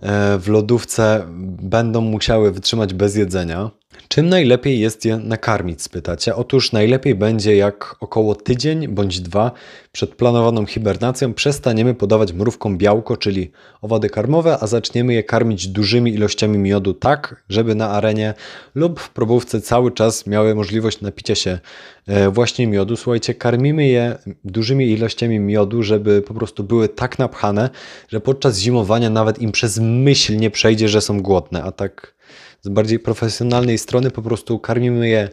e, 0.03 0.39
w 0.39 0.49
lodówce 0.49 1.25
będą 1.63 2.01
musiały 2.01 2.53
wytrzymać 2.53 2.95
bez 2.95 3.17
jedzenia. 3.17 3.71
Czym 4.09 4.29
najlepiej 4.29 4.81
jest 4.81 5.05
je 5.05 5.17
nakarmić, 5.17 5.83
spytacie? 5.83 6.37
Otóż 6.37 6.73
najlepiej 6.73 7.15
będzie 7.15 7.57
jak 7.57 7.97
około 8.01 8.35
tydzień 8.35 8.89
bądź 8.89 9.21
dwa 9.21 9.53
przed 9.93 10.15
planowaną 10.15 10.67
hibernacją 10.67 11.35
przestaniemy 11.35 11.95
podawać 11.95 12.33
mrówkom 12.33 12.79
białko, 12.79 13.17
czyli 13.17 13.51
owady 13.83 14.11
karmowe, 14.11 14.59
a 14.61 14.67
zaczniemy 14.67 15.15
je 15.15 15.23
karmić 15.23 15.69
dużymi 15.69 16.15
ilościami 16.15 16.59
miodu 16.59 16.95
tak, 16.95 17.45
żeby 17.49 17.75
na 17.75 17.91
arenie 17.91 18.35
lub 18.75 19.01
w 19.01 19.11
probówce 19.11 19.61
cały 19.61 19.93
czas 19.93 20.27
miały 20.27 20.55
możliwość 20.55 21.01
napicia 21.01 21.35
się 21.35 21.59
e, 22.07 22.31
właśnie 22.31 22.67
miodu. 22.67 22.97
Słuchajcie, 22.97 23.35
karmimy 23.35 23.87
je 23.87 24.17
dużymi 24.45 24.91
ilościami 24.91 25.32
miodu, 25.41 25.83
żeby 25.83 26.23
po 26.23 26.35
prostu 26.35 26.65
były 26.65 26.89
tak 26.89 27.19
napchane, 27.19 27.71
że 28.09 28.21
podczas 28.21 28.59
zimowania 28.59 29.11
nawet 29.11 29.39
im 29.39 29.53
przez 29.53 29.79
myśl 29.79 30.37
nie 30.37 30.51
przejdzie, 30.51 30.89
że 30.89 31.01
są 31.01 31.23
głodne, 31.23 31.63
a 31.63 31.73
tak 31.73 32.15
z 32.63 32.69
bardziej 32.69 32.99
profesjonalnej 32.99 33.79
strony 33.79 34.11
po 34.11 34.23
prostu 34.23 34.59
karmimy 34.59 35.09
je 35.09 35.29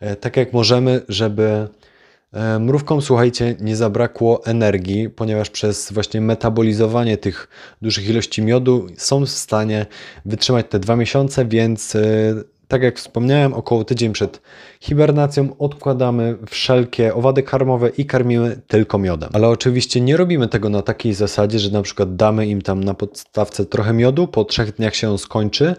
e, 0.00 0.16
tak 0.16 0.36
jak 0.36 0.52
możemy, 0.52 1.00
żeby 1.08 1.68
e, 2.32 2.58
mrówkom, 2.58 3.02
słuchajcie, 3.02 3.56
nie 3.60 3.76
zabrakło 3.76 4.46
energii, 4.46 5.10
ponieważ 5.10 5.50
przez 5.50 5.92
właśnie 5.92 6.20
metabolizowanie 6.20 7.16
tych 7.16 7.48
dużych 7.82 8.08
ilości 8.08 8.42
miodu 8.42 8.86
są 8.96 9.26
w 9.26 9.30
stanie 9.30 9.86
wytrzymać 10.24 10.66
te 10.68 10.78
dwa 10.78 10.96
miesiące, 10.96 11.44
więc 11.44 11.96
e, 11.96 12.00
tak 12.70 12.82
jak 12.82 12.98
wspomniałem, 12.98 13.54
około 13.54 13.84
tydzień 13.84 14.12
przed 14.12 14.40
hibernacją 14.80 15.56
odkładamy 15.58 16.36
wszelkie 16.46 17.14
owady 17.14 17.42
karmowe 17.42 17.88
i 17.88 18.06
karmimy 18.06 18.60
tylko 18.66 18.98
miodem. 18.98 19.30
Ale 19.32 19.48
oczywiście 19.48 20.00
nie 20.00 20.16
robimy 20.16 20.48
tego 20.48 20.68
na 20.68 20.82
takiej 20.82 21.14
zasadzie, 21.14 21.58
że 21.58 21.70
na 21.70 21.82
przykład 21.82 22.16
damy 22.16 22.46
im 22.46 22.62
tam 22.62 22.84
na 22.84 22.94
podstawce 22.94 23.66
trochę 23.66 23.92
miodu, 23.92 24.26
po 24.28 24.44
trzech 24.44 24.74
dniach 24.74 24.94
się 24.94 25.10
on 25.10 25.18
skończy, 25.18 25.74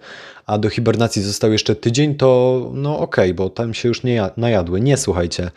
a 0.52 0.58
do 0.58 0.70
hibernacji 0.70 1.22
został 1.22 1.52
jeszcze 1.52 1.76
tydzień, 1.76 2.16
to 2.16 2.72
no 2.74 3.00
okej, 3.00 3.26
okay, 3.26 3.34
bo 3.34 3.50
tam 3.50 3.74
się 3.74 3.88
już 3.88 4.04
nie 4.04 4.30
najadły. 4.38 4.82
Nie, 4.82 4.98
słuchajcie. 4.98 5.52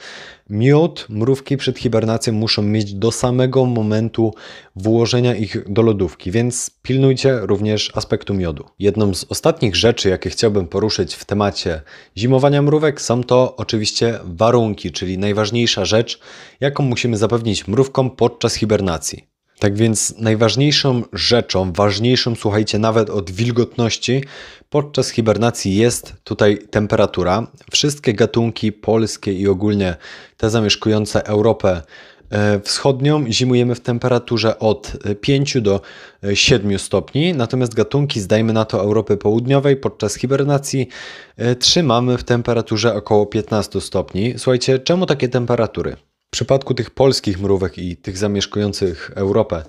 Miód, 0.50 1.06
mrówki 1.08 1.56
przed 1.56 1.78
hibernacją 1.78 2.32
muszą 2.32 2.62
mieć 2.62 2.94
do 2.94 3.12
samego 3.12 3.64
momentu 3.64 4.34
włożenia 4.76 5.34
ich 5.34 5.72
do 5.72 5.82
lodówki, 5.82 6.30
więc 6.30 6.70
pilnujcie 6.82 7.38
również 7.42 7.92
aspektu 7.94 8.34
miodu. 8.34 8.64
Jedną 8.78 9.14
z 9.14 9.24
ostatnich 9.24 9.76
rzeczy, 9.76 10.08
jakie 10.08 10.30
chciałbym 10.30 10.66
poruszyć 10.66 11.14
w 11.14 11.24
temacie 11.24 11.80
zimowania 12.18 12.62
mrówek, 12.62 13.00
są 13.00 13.24
to 13.24 13.56
oczywiście 13.56 14.18
warunki, 14.24 14.92
czyli 14.92 15.18
najważniejsza 15.18 15.84
rzecz, 15.84 16.20
jaką 16.60 16.82
musimy 16.82 17.16
zapewnić 17.16 17.68
mrówkom 17.68 18.10
podczas 18.10 18.54
hibernacji. 18.54 19.33
Tak 19.58 19.76
więc 19.76 20.14
najważniejszą 20.18 21.02
rzeczą, 21.12 21.72
ważniejszą, 21.72 22.34
słuchajcie, 22.34 22.78
nawet 22.78 23.10
od 23.10 23.30
wilgotności 23.30 24.24
podczas 24.70 25.10
hibernacji 25.10 25.76
jest 25.76 26.14
tutaj 26.24 26.58
temperatura. 26.70 27.46
Wszystkie 27.70 28.14
gatunki 28.14 28.72
polskie 28.72 29.32
i 29.32 29.48
ogólnie 29.48 29.96
te 30.36 30.50
zamieszkujące 30.50 31.26
Europę 31.26 31.82
e, 32.30 32.60
wschodnią 32.60 33.24
zimujemy 33.32 33.74
w 33.74 33.80
temperaturze 33.80 34.58
od 34.58 34.92
5 35.20 35.60
do 35.60 35.80
7 36.34 36.78
stopni, 36.78 37.34
natomiast 37.34 37.74
gatunki, 37.74 38.20
zdajmy 38.20 38.52
na 38.52 38.64
to 38.64 38.80
Europy 38.80 39.16
Południowej, 39.16 39.76
podczas 39.76 40.14
hibernacji 40.14 40.88
e, 41.36 41.54
trzymamy 41.54 42.18
w 42.18 42.24
temperaturze 42.24 42.94
około 42.94 43.26
15 43.26 43.80
stopni. 43.80 44.34
Słuchajcie, 44.36 44.78
czemu 44.78 45.06
takie 45.06 45.28
temperatury? 45.28 45.96
W 46.34 46.36
przypadku 46.36 46.74
tych 46.74 46.90
polskich 46.90 47.40
mrówek 47.40 47.78
i 47.78 47.96
tych 47.96 48.18
zamieszkujących 48.18 49.10
Europę 49.14 49.62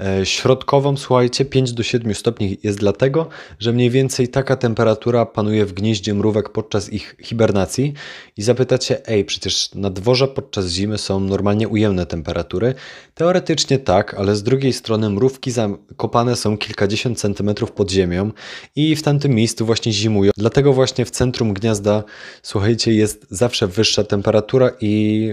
e, 0.00 0.26
środkową, 0.26 0.96
słuchajcie, 0.96 1.44
5 1.44 1.72
do 1.72 1.82
7 1.82 2.14
stopni 2.14 2.58
jest 2.62 2.78
dlatego, 2.78 3.28
że 3.58 3.72
mniej 3.72 3.90
więcej 3.90 4.28
taka 4.28 4.56
temperatura 4.56 5.26
panuje 5.26 5.66
w 5.66 5.72
gnieździe 5.72 6.14
mrówek 6.14 6.48
podczas 6.48 6.92
ich 6.92 7.16
hibernacji 7.22 7.92
i 8.36 8.42
zapytacie, 8.42 9.06
ej, 9.06 9.24
przecież 9.24 9.74
na 9.74 9.90
dworze 9.90 10.28
podczas 10.28 10.68
zimy 10.68 10.98
są 10.98 11.20
normalnie 11.20 11.68
ujemne 11.68 12.06
temperatury. 12.06 12.74
Teoretycznie 13.14 13.78
tak, 13.78 14.14
ale 14.14 14.36
z 14.36 14.42
drugiej 14.42 14.72
strony 14.72 15.10
mrówki 15.10 15.50
zakopane 15.50 16.36
są 16.36 16.58
kilkadziesiąt 16.58 17.18
centymetrów 17.18 17.72
pod 17.72 17.90
ziemią 17.90 18.30
i 18.76 18.96
w 18.96 19.02
tamtym 19.02 19.32
miejscu 19.32 19.66
właśnie 19.66 19.92
zimują. 19.92 20.30
Dlatego 20.36 20.72
właśnie 20.72 21.04
w 21.04 21.10
centrum 21.10 21.54
gniazda, 21.54 22.04
słuchajcie, 22.42 22.94
jest 22.94 23.26
zawsze 23.30 23.66
wyższa 23.66 24.04
temperatura 24.04 24.70
i 24.80 25.30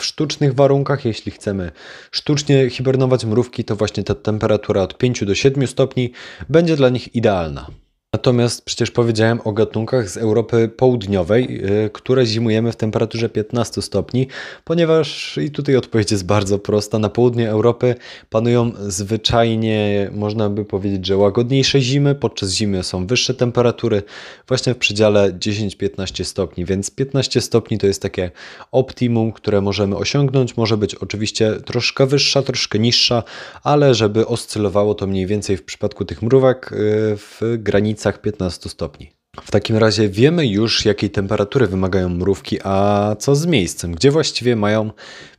w 0.00 0.04
sztucznych 0.04 0.54
warunkach, 0.54 1.04
jeśli 1.04 1.32
chcemy 1.32 1.72
sztucznie 2.10 2.70
hibernować 2.70 3.24
mrówki, 3.24 3.64
to 3.64 3.76
właśnie 3.76 4.04
ta 4.04 4.14
temperatura 4.14 4.82
od 4.82 4.98
5 4.98 5.24
do 5.24 5.34
7 5.34 5.66
stopni 5.66 6.12
będzie 6.48 6.76
dla 6.76 6.88
nich 6.88 7.14
idealna. 7.14 7.66
Natomiast 8.14 8.64
przecież 8.64 8.90
powiedziałem 8.90 9.40
o 9.44 9.52
gatunkach 9.52 10.10
z 10.10 10.16
Europy 10.16 10.68
Południowej, 10.76 11.64
y, 11.84 11.90
które 11.90 12.26
zimujemy 12.26 12.72
w 12.72 12.76
temperaturze 12.76 13.28
15 13.28 13.82
stopni, 13.82 14.26
ponieważ 14.64 15.38
i 15.38 15.50
tutaj 15.50 15.76
odpowiedź 15.76 16.10
jest 16.10 16.26
bardzo 16.26 16.58
prosta. 16.58 16.98
Na 16.98 17.08
południe 17.08 17.50
Europy 17.50 17.94
panują 18.30 18.72
zwyczajnie, 18.78 20.10
można 20.12 20.48
by 20.48 20.64
powiedzieć, 20.64 21.06
że 21.06 21.16
łagodniejsze 21.16 21.80
zimy. 21.80 22.14
Podczas 22.14 22.50
zimy 22.50 22.82
są 22.82 23.06
wyższe 23.06 23.34
temperatury, 23.34 24.02
właśnie 24.48 24.74
w 24.74 24.78
przedziale 24.78 25.32
10-15 25.32 26.24
stopni, 26.24 26.64
więc 26.64 26.90
15 26.90 27.40
stopni 27.40 27.78
to 27.78 27.86
jest 27.86 28.02
takie 28.02 28.30
optimum, 28.72 29.32
które 29.32 29.60
możemy 29.60 29.96
osiągnąć. 29.96 30.56
Może 30.56 30.76
być 30.76 30.94
oczywiście 30.94 31.52
troszkę 31.52 32.06
wyższa, 32.06 32.42
troszkę 32.42 32.78
niższa, 32.78 33.22
ale 33.62 33.94
żeby 33.94 34.26
oscylowało 34.26 34.94
to 34.94 35.06
mniej 35.06 35.26
więcej 35.26 35.56
w 35.56 35.64
przypadku 35.64 36.04
tych 36.04 36.22
mrówek 36.22 36.72
y, 36.72 36.76
w 37.16 37.40
granicy 37.58 37.99
granicach 38.00 38.20
15 38.20 38.68
stopni. 38.68 39.10
W 39.42 39.50
takim 39.50 39.76
razie 39.76 40.08
wiemy 40.08 40.46
już, 40.46 40.84
jakiej 40.84 41.10
temperatury 41.10 41.66
wymagają 41.66 42.08
mrówki, 42.08 42.58
a 42.64 43.16
co 43.18 43.36
z 43.36 43.46
miejscem, 43.46 43.94
gdzie 43.94 44.10
właściwie 44.10 44.56
mają 44.56 44.90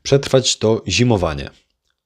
przetrwać 0.04 0.58
to 0.58 0.84
zimowanie. 0.88 1.50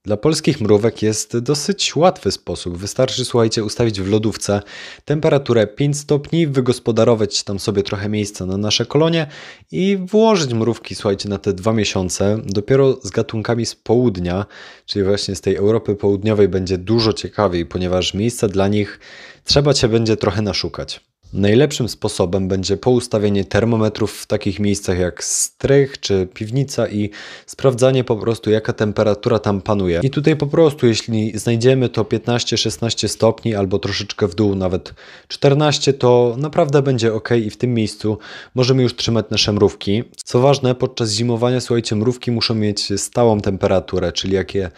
Dla 0.06 0.18
polskich 0.18 0.62
mrówek 0.62 1.02
jest 1.02 1.38
dosyć 1.38 1.96
łatwy 1.96 2.32
sposób. 2.32 2.78
Wystarczy, 2.78 3.26
słuchajcie, 3.26 3.64
ustawić 3.64 4.02
w 4.02 4.08
lodówce 4.08 4.62
temperaturę 5.06 5.68
5 5.68 5.98
stopni, 5.98 6.48
wygospodarować 6.48 7.44
tam 7.44 7.60
sobie 7.60 7.84
trochę 7.84 8.10
miejsca 8.10 8.46
na 8.46 8.58
nasze 8.58 8.86
kolonie 8.86 9.28
i 9.72 9.98
włożyć 10.12 10.54
mrówki, 10.54 10.96
słuchajcie, 10.96 11.30
na 11.30 11.38
te 11.38 11.54
dwa 11.54 11.74
miesiące. 11.74 12.42
Dopiero 12.46 13.00
z 13.04 13.10
gatunkami 13.10 13.66
z 13.66 13.76
południa, 13.76 14.46
czyli 14.86 15.06
właśnie 15.06 15.36
z 15.36 15.42
tej 15.42 15.56
Europy 15.56 15.96
Południowej, 15.96 16.48
będzie 16.48 16.78
dużo 16.78 17.14
ciekawiej, 17.14 17.66
ponieważ 17.66 18.14
miejsca 18.14 18.48
dla 18.48 18.68
nich 18.68 19.00
trzeba 19.44 19.74
cię 19.74 19.88
będzie 19.88 20.18
trochę 20.18 20.42
naszukać. 20.42 21.15
Najlepszym 21.34 21.90
sposobem 21.90 22.48
będzie 22.48 22.78
poustawienie 22.78 23.46
termometrów 23.46 24.14
w 24.22 24.28
takich 24.28 24.60
miejscach 24.60 25.00
jak 25.00 25.24
strych 25.24 26.00
czy 26.00 26.28
piwnica 26.34 26.88
i 26.88 27.10
sprawdzanie 27.46 28.04
po 28.04 28.16
prostu 28.16 28.52
jaka 28.52 28.74
temperatura 28.74 29.40
tam 29.40 29.62
panuje. 29.62 30.00
I 30.04 30.10
tutaj 30.10 30.36
po 30.36 30.48
prostu 30.48 30.88
jeśli 30.88 31.38
znajdziemy 31.40 31.90
to 31.90 32.04
15-16 32.04 33.08
stopni 33.08 33.56
albo 33.56 33.80
troszeczkę 33.80 34.28
w 34.28 34.36
dół, 34.36 34.56
nawet 34.56 34.94
14, 35.28 35.94
to 35.94 36.36
naprawdę 36.38 36.82
będzie 36.82 37.14
ok 37.14 37.30
i 37.46 37.50
w 37.50 37.58
tym 37.58 37.74
miejscu 37.74 38.18
możemy 38.56 38.84
już 38.84 38.96
trzymać 38.96 39.26
nasze 39.30 39.54
mrówki. 39.54 40.04
Co 40.16 40.40
ważne, 40.40 40.76
podczas 40.76 41.12
zimowania 41.12 41.62
słuchajcie, 41.62 41.96
mrówki 41.96 42.32
muszą 42.32 42.56
mieć 42.56 43.02
stałą 43.02 43.42
temperaturę, 43.42 44.12
czyli 44.12 44.34
jak 44.34 44.56
je 44.56 44.72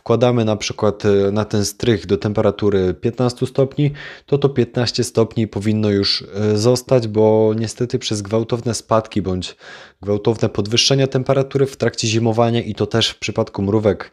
wkładamy 0.00 0.44
na 0.44 0.56
przykład 0.56 1.04
e, 1.04 1.32
na 1.32 1.44
ten 1.44 1.64
strych 1.64 2.06
do 2.06 2.16
temperatury 2.16 2.94
15 2.94 3.46
stopni, 3.46 3.92
to 4.26 4.38
to 4.38 4.48
15 4.48 5.04
stopni 5.04 5.48
powinno 5.48 5.90
już 5.90 6.24
e, 6.34 6.58
zostać, 6.58 7.08
bo 7.08 7.54
niestety 7.56 7.98
przez 7.98 8.22
gwałtowne 8.22 8.74
spadki 8.74 9.22
bądź 9.22 9.56
gwałtowne 10.02 10.48
podwyższenia 10.48 11.06
temperatury 11.06 11.66
w 11.66 11.76
trakcie 11.76 12.08
zimowania 12.08 12.62
i 12.62 12.74
to 12.74 12.86
też 12.86 13.10
w 13.10 13.18
przypadku 13.18 13.62
mrówek 13.62 14.10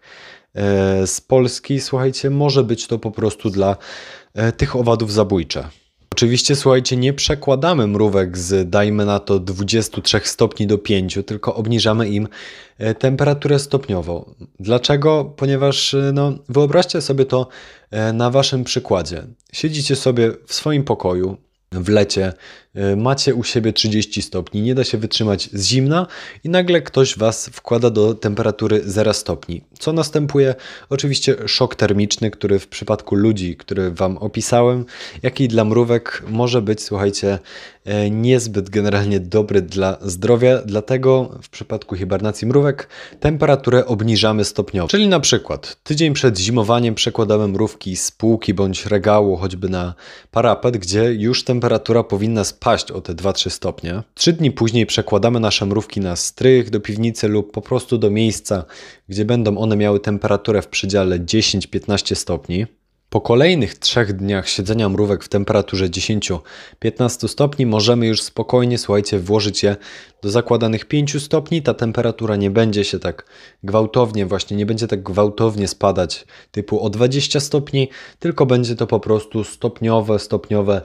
e, 0.56 1.08
z 1.08 1.22
Polski, 1.22 1.80
słuchajcie, 1.80 2.30
może 2.30 2.64
być 2.64 2.88
to 2.88 3.00
po 3.00 3.12
prostu 3.12 3.50
dla 3.50 3.78
tych 4.58 4.76
owadów 4.76 5.14
zabójcze. 5.14 5.70
Oczywiście, 6.18 6.56
słuchajcie, 6.56 6.98
nie 6.98 7.14
przekładamy 7.14 7.88
mrówek 7.88 8.38
z, 8.38 8.70
dajmy 8.70 9.06
na 9.06 9.20
to, 9.20 9.40
23 9.40 10.22
stopni 10.24 10.68
do 10.68 10.78
5, 10.78 11.20
tylko 11.26 11.56
obniżamy 11.56 12.10
im 12.10 12.28
e, 12.78 12.94
temperaturę 12.94 13.60
stopniowo. 13.60 14.36
Dlaczego? 14.60 15.34
Ponieważ, 15.36 15.94
e, 15.94 16.12
no, 16.14 16.34
wyobraźcie 16.50 17.02
sobie 17.02 17.26
to 17.26 17.48
e, 17.92 18.14
na 18.14 18.30
waszym 18.30 18.64
przykładzie. 18.64 19.28
Siedzicie 19.54 19.96
sobie 19.96 20.32
w 20.46 20.54
swoim 20.54 20.84
pokoju, 20.84 21.38
w 21.72 21.90
lecie 21.90 22.34
y, 22.76 22.96
macie 22.96 23.36
u 23.36 23.44
siebie 23.44 23.74
30 23.74 24.22
stopni, 24.22 24.62
nie 24.62 24.76
da 24.76 24.84
się 24.84 24.98
wytrzymać 24.98 25.50
z 25.54 25.66
zimna 25.66 26.08
i 26.44 26.50
nagle 26.50 26.82
ktoś 26.82 27.18
Was 27.18 27.50
wkłada 27.54 27.90
do 27.90 28.14
temperatury 28.14 28.82
0 28.86 29.14
stopni. 29.14 29.62
Co 29.80 29.94
następuje? 29.94 30.56
Oczywiście 30.90 31.36
szok 31.48 31.76
termiczny, 31.76 32.32
który 32.32 32.60
w 32.60 32.68
przypadku 32.68 33.16
ludzi, 33.16 33.56
który 33.56 33.92
Wam 33.92 34.18
opisałem, 34.18 34.86
jak 35.24 35.42
i 35.42 35.48
dla 35.48 35.66
mrówek 35.66 36.24
może 36.28 36.62
być, 36.62 36.84
słuchajcie, 36.84 37.40
e, 37.86 38.10
niezbyt 38.10 38.70
generalnie 38.70 39.20
dobry 39.20 39.62
dla 39.62 39.98
zdrowia, 40.02 40.62
dlatego 40.66 41.40
w 41.44 41.50
przypadku 41.50 41.96
hibernacji 41.96 42.48
mrówek 42.48 42.88
temperaturę 43.20 43.86
obniżamy 43.86 44.46
stopniowo. 44.46 44.88
Czyli 44.88 45.08
na 45.08 45.20
przykład 45.20 45.78
tydzień 45.84 46.14
przed 46.14 46.38
zimowaniem 46.40 46.96
przekładamy 46.96 47.48
mrówki 47.48 47.96
z 47.96 48.12
półki 48.12 48.54
bądź 48.54 48.86
regału 48.86 49.38
choćby 49.38 49.70
na 49.70 49.94
parapet, 50.32 50.78
gdzie 50.78 51.14
już 51.14 51.44
temperatura 51.44 51.57
temperatura 51.58 52.04
powinna 52.04 52.44
spaść 52.44 52.92
o 52.92 53.02
te 53.02 53.14
2-3 53.14 53.50
stopnie. 53.50 54.04
Trzy 54.14 54.34
dni 54.34 54.52
później 54.52 54.86
przekładamy 54.86 55.40
nasze 55.40 55.66
mrówki 55.66 56.00
na 56.00 56.16
strych, 56.16 56.70
do 56.70 56.80
piwnicy 56.80 57.28
lub 57.28 57.52
po 57.52 57.62
prostu 57.62 57.98
do 57.98 58.10
miejsca, 58.10 58.66
gdzie 59.10 59.26
będą 59.26 59.58
one 59.58 59.76
miały 59.76 60.00
temperaturę 60.00 60.62
w 60.62 60.68
przedziale 60.68 61.20
10-15 61.20 62.16
stopni. 62.16 62.66
Po 63.10 63.22
kolejnych 63.22 63.78
trzech 63.78 64.14
dniach 64.14 64.50
siedzenia 64.50 64.90
mrówek 64.90 65.24
w 65.24 65.30
temperaturze 65.30 65.90
10-15 65.90 67.28
stopni 67.28 67.66
możemy 67.66 68.08
już 68.08 68.22
spokojnie, 68.22 68.78
słuchajcie, 68.78 69.20
włożyć 69.20 69.64
je 69.64 69.76
do 70.22 70.30
zakładanych 70.30 70.86
5 70.86 71.24
stopni. 71.24 71.62
Ta 71.62 71.74
temperatura 71.74 72.36
nie 72.36 72.52
będzie 72.52 72.84
się 72.84 73.00
tak 73.00 73.26
gwałtownie, 73.64 74.26
właśnie 74.26 74.58
nie 74.58 74.66
będzie 74.66 74.88
tak 74.88 75.04
gwałtownie 75.04 75.68
spadać 75.68 76.26
typu 76.52 76.80
o 76.80 76.90
20 76.90 77.40
stopni, 77.40 77.90
tylko 78.20 78.46
będzie 78.46 78.76
to 78.76 78.88
po 78.88 79.00
prostu 79.00 79.44
stopniowe, 79.44 80.20
stopniowe 80.20 80.82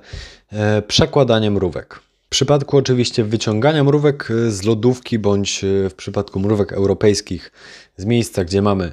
przekładanie 0.88 1.51
mrówek. 1.51 2.01
W 2.27 2.29
przypadku 2.29 2.77
oczywiście 2.77 3.25
wyciągania 3.25 3.85
mrówek 3.85 4.29
z 4.49 4.62
lodówki 4.62 5.19
bądź 5.19 5.65
e, 5.65 5.91
w 5.91 5.95
przypadku 5.95 6.41
mrówek 6.41 6.73
europejskich 6.73 7.53
z 7.97 8.05
miejsca, 8.05 8.45
gdzie 8.45 8.62
mamy 8.62 8.93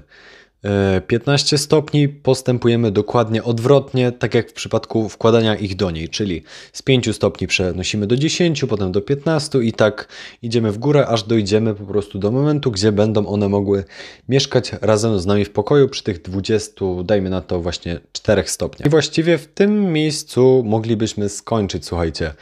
15 1.07 1.55
e, 1.55 1.59
stopni 1.59 2.09
postępujemy 2.09 2.91
dokładnie 2.91 3.43
odwrotnie, 3.43 4.11
tak 4.11 4.33
jak 4.33 4.49
w 4.49 4.53
przypadku 4.53 5.09
wkładania 5.09 5.55
ich 5.55 5.75
do 5.75 5.91
niej, 5.91 6.09
czyli 6.09 6.43
z 6.73 6.81
5 6.81 7.15
stopni 7.15 7.47
przenosimy 7.47 8.07
do 8.07 8.17
10, 8.17 8.65
potem 8.69 8.91
do 8.91 9.01
15 9.01 9.59
i 9.59 9.73
tak 9.73 10.07
idziemy 10.41 10.71
w 10.71 10.77
górę, 10.77 11.07
aż 11.07 11.23
dojdziemy 11.23 11.75
po 11.75 11.85
prostu 11.85 12.19
do 12.19 12.31
momentu, 12.31 12.71
gdzie 12.71 12.91
będą 12.91 13.27
one 13.27 13.49
mogły 13.49 13.83
mieszkać 14.29 14.71
razem 14.81 15.19
z 15.19 15.25
nami 15.25 15.45
w 15.45 15.51
pokoju 15.51 15.89
przy 15.89 16.03
tych 16.03 16.21
20, 16.21 16.85
dajmy 17.03 17.29
na 17.29 17.41
to 17.41 17.61
właśnie 17.61 17.99
4 18.11 18.43
stopniach. 18.45 18.87
I 18.87 18.89
właściwie 18.89 19.37
w 19.37 19.47
tym 19.47 19.93
miejscu 19.93 20.63
moglibyśmy 20.65 21.29
skończyć, 21.29 21.85
słuchajcie, 21.85 22.33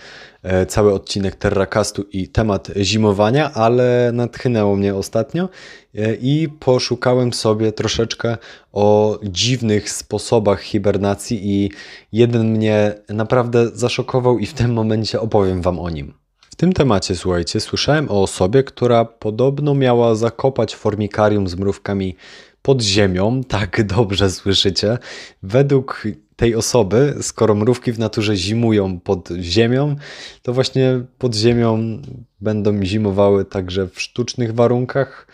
cały 0.67 0.93
odcinek 0.93 1.35
Terracastu 1.35 2.05
i 2.11 2.27
temat 2.27 2.67
zimowania, 2.81 3.53
ale 3.53 4.11
natchnęło 4.13 4.75
mnie 4.75 4.95
ostatnio 4.95 5.49
e, 5.95 6.15
i 6.15 6.49
poszukałem 6.59 7.33
sobie 7.33 7.71
troszeczkę 7.71 8.37
o 8.73 9.19
dziwnych 9.23 9.89
sposobach 9.89 10.61
hibernacji 10.61 11.39
i 11.43 11.71
jeden 12.11 12.51
mnie 12.51 12.93
naprawdę 13.09 13.69
zaszokował 13.73 14.39
i 14.39 14.45
w 14.45 14.53
tym 14.53 14.73
momencie 14.73 15.21
opowiem 15.21 15.61
Wam 15.61 15.79
o 15.79 15.89
nim. 15.89 16.13
W 16.49 16.55
tym 16.55 16.73
temacie, 16.73 17.15
słuchajcie, 17.15 17.59
słyszałem 17.59 18.11
o 18.11 18.21
osobie, 18.21 18.63
która 18.63 19.05
podobno 19.05 19.75
miała 19.75 20.15
zakopać 20.15 20.75
formikarium 20.75 21.47
z 21.47 21.55
mrówkami 21.55 22.15
pod 22.61 22.81
ziemią, 22.81 23.43
tak 23.43 23.83
dobrze 23.97 24.31
słyszycie. 24.31 24.97
Według 25.43 26.03
tej 26.35 26.55
osoby, 26.55 27.15
skoro 27.21 27.55
mrówki 27.55 27.91
w 27.91 27.99
naturze 27.99 28.35
zimują 28.35 28.99
pod 28.99 29.29
ziemią, 29.41 29.95
to 30.41 30.53
właśnie 30.53 31.01
pod 31.17 31.35
ziemią 31.35 32.01
będą 32.41 32.83
zimowały 32.83 33.45
także 33.45 33.87
w 33.87 34.01
sztucznych 34.01 34.55
warunkach. 34.55 35.27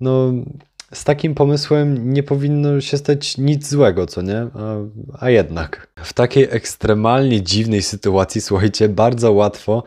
No, 0.00 0.32
z 0.94 1.04
takim 1.04 1.34
pomysłem 1.34 2.12
nie 2.12 2.22
powinno 2.22 2.80
się 2.80 2.96
stać 2.98 3.38
nic 3.38 3.68
złego, 3.68 4.06
co 4.06 4.22
nie? 4.22 4.38
A, 4.38 4.76
a, 5.18 5.30
jednak. 5.30 5.88
W 5.96 6.12
takiej 6.12 6.48
ekstremalnie 6.50 7.42
dziwnej 7.42 7.82
sytuacji, 7.82 8.40
słuchajcie, 8.48 8.88
bardzo 8.88 9.32
łatwo 9.32 9.82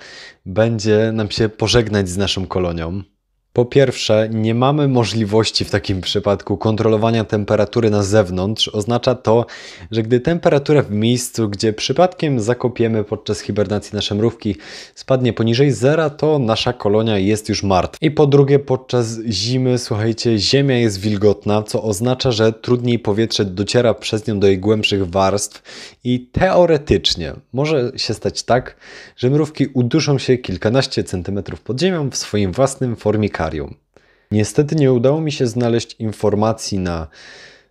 będzie 0.45 1.12
nam 1.13 1.32
się 1.32 1.49
pożegnać 1.49 2.10
z 2.10 2.17
naszą 2.17 2.47
kolonią. 2.47 3.01
Po 3.58 3.65
pierwsze, 3.65 4.30
nie 4.32 4.56
mamy 4.56 4.88
możliwości 4.88 5.65
w 5.65 5.72
takim 5.72 6.02
przypadku 6.02 6.58
kontrolowania 6.58 7.24
temperatury 7.24 7.89
na 7.89 8.04
zewnątrz. 8.04 8.67
Oznacza 8.67 9.15
to, 9.15 9.46
że 9.91 10.04
gdy 10.04 10.20
temperatura 10.20 10.82
w 10.82 10.91
miejscu, 10.91 11.50
gdzie 11.50 11.74
przypadkiem 11.74 12.39
zakopiemy 12.39 13.04
podczas 13.04 13.39
hibernacji 13.39 13.96
nasze 13.96 14.15
mrówki, 14.15 14.56
spadnie 14.96 15.34
poniżej 15.34 15.72
zera, 15.72 16.10
to 16.10 16.39
nasza 16.39 16.74
kolonia 16.74 17.17
jest 17.17 17.50
już 17.50 17.63
martwa. 17.63 17.98
I 18.02 18.12
po 18.12 18.28
drugie, 18.28 18.60
podczas 18.60 19.20
zimy, 19.30 19.78
słuchajcie, 19.78 20.38
ziemia 20.38 20.78
jest 20.78 21.00
wilgotna, 21.00 21.63
co 21.63 21.84
oznacza, 21.84 22.32
że 22.32 22.54
trudniej 22.54 23.00
powietrze 23.00 23.46
dociera 23.46 23.93
przez 23.93 24.28
nią 24.28 24.39
do 24.39 24.48
jej 24.48 24.60
głębszych 24.60 25.10
warstw 25.10 25.62
i 26.04 26.20
teoretycznie 26.20 27.34
może 27.54 27.91
się 27.96 28.13
stać 28.13 28.43
tak, 28.43 28.76
że 29.15 29.30
mrówki 29.30 29.67
uduszą 29.67 30.17
się 30.17 30.38
kilkanaście 30.38 31.04
centymetrów 31.04 31.62
pod 31.62 31.82
ziemią 31.82 32.10
w 32.10 32.15
swoim 32.15 32.52
własnym 32.52 32.96
formikarium. 33.48 33.76
Niestety 34.32 34.76
nie 34.76 34.94
udało 34.94 35.22
mi 35.22 35.32
się 35.32 35.48
znaleźć 35.48 35.96
informacji 36.00 36.80
na 36.80 37.08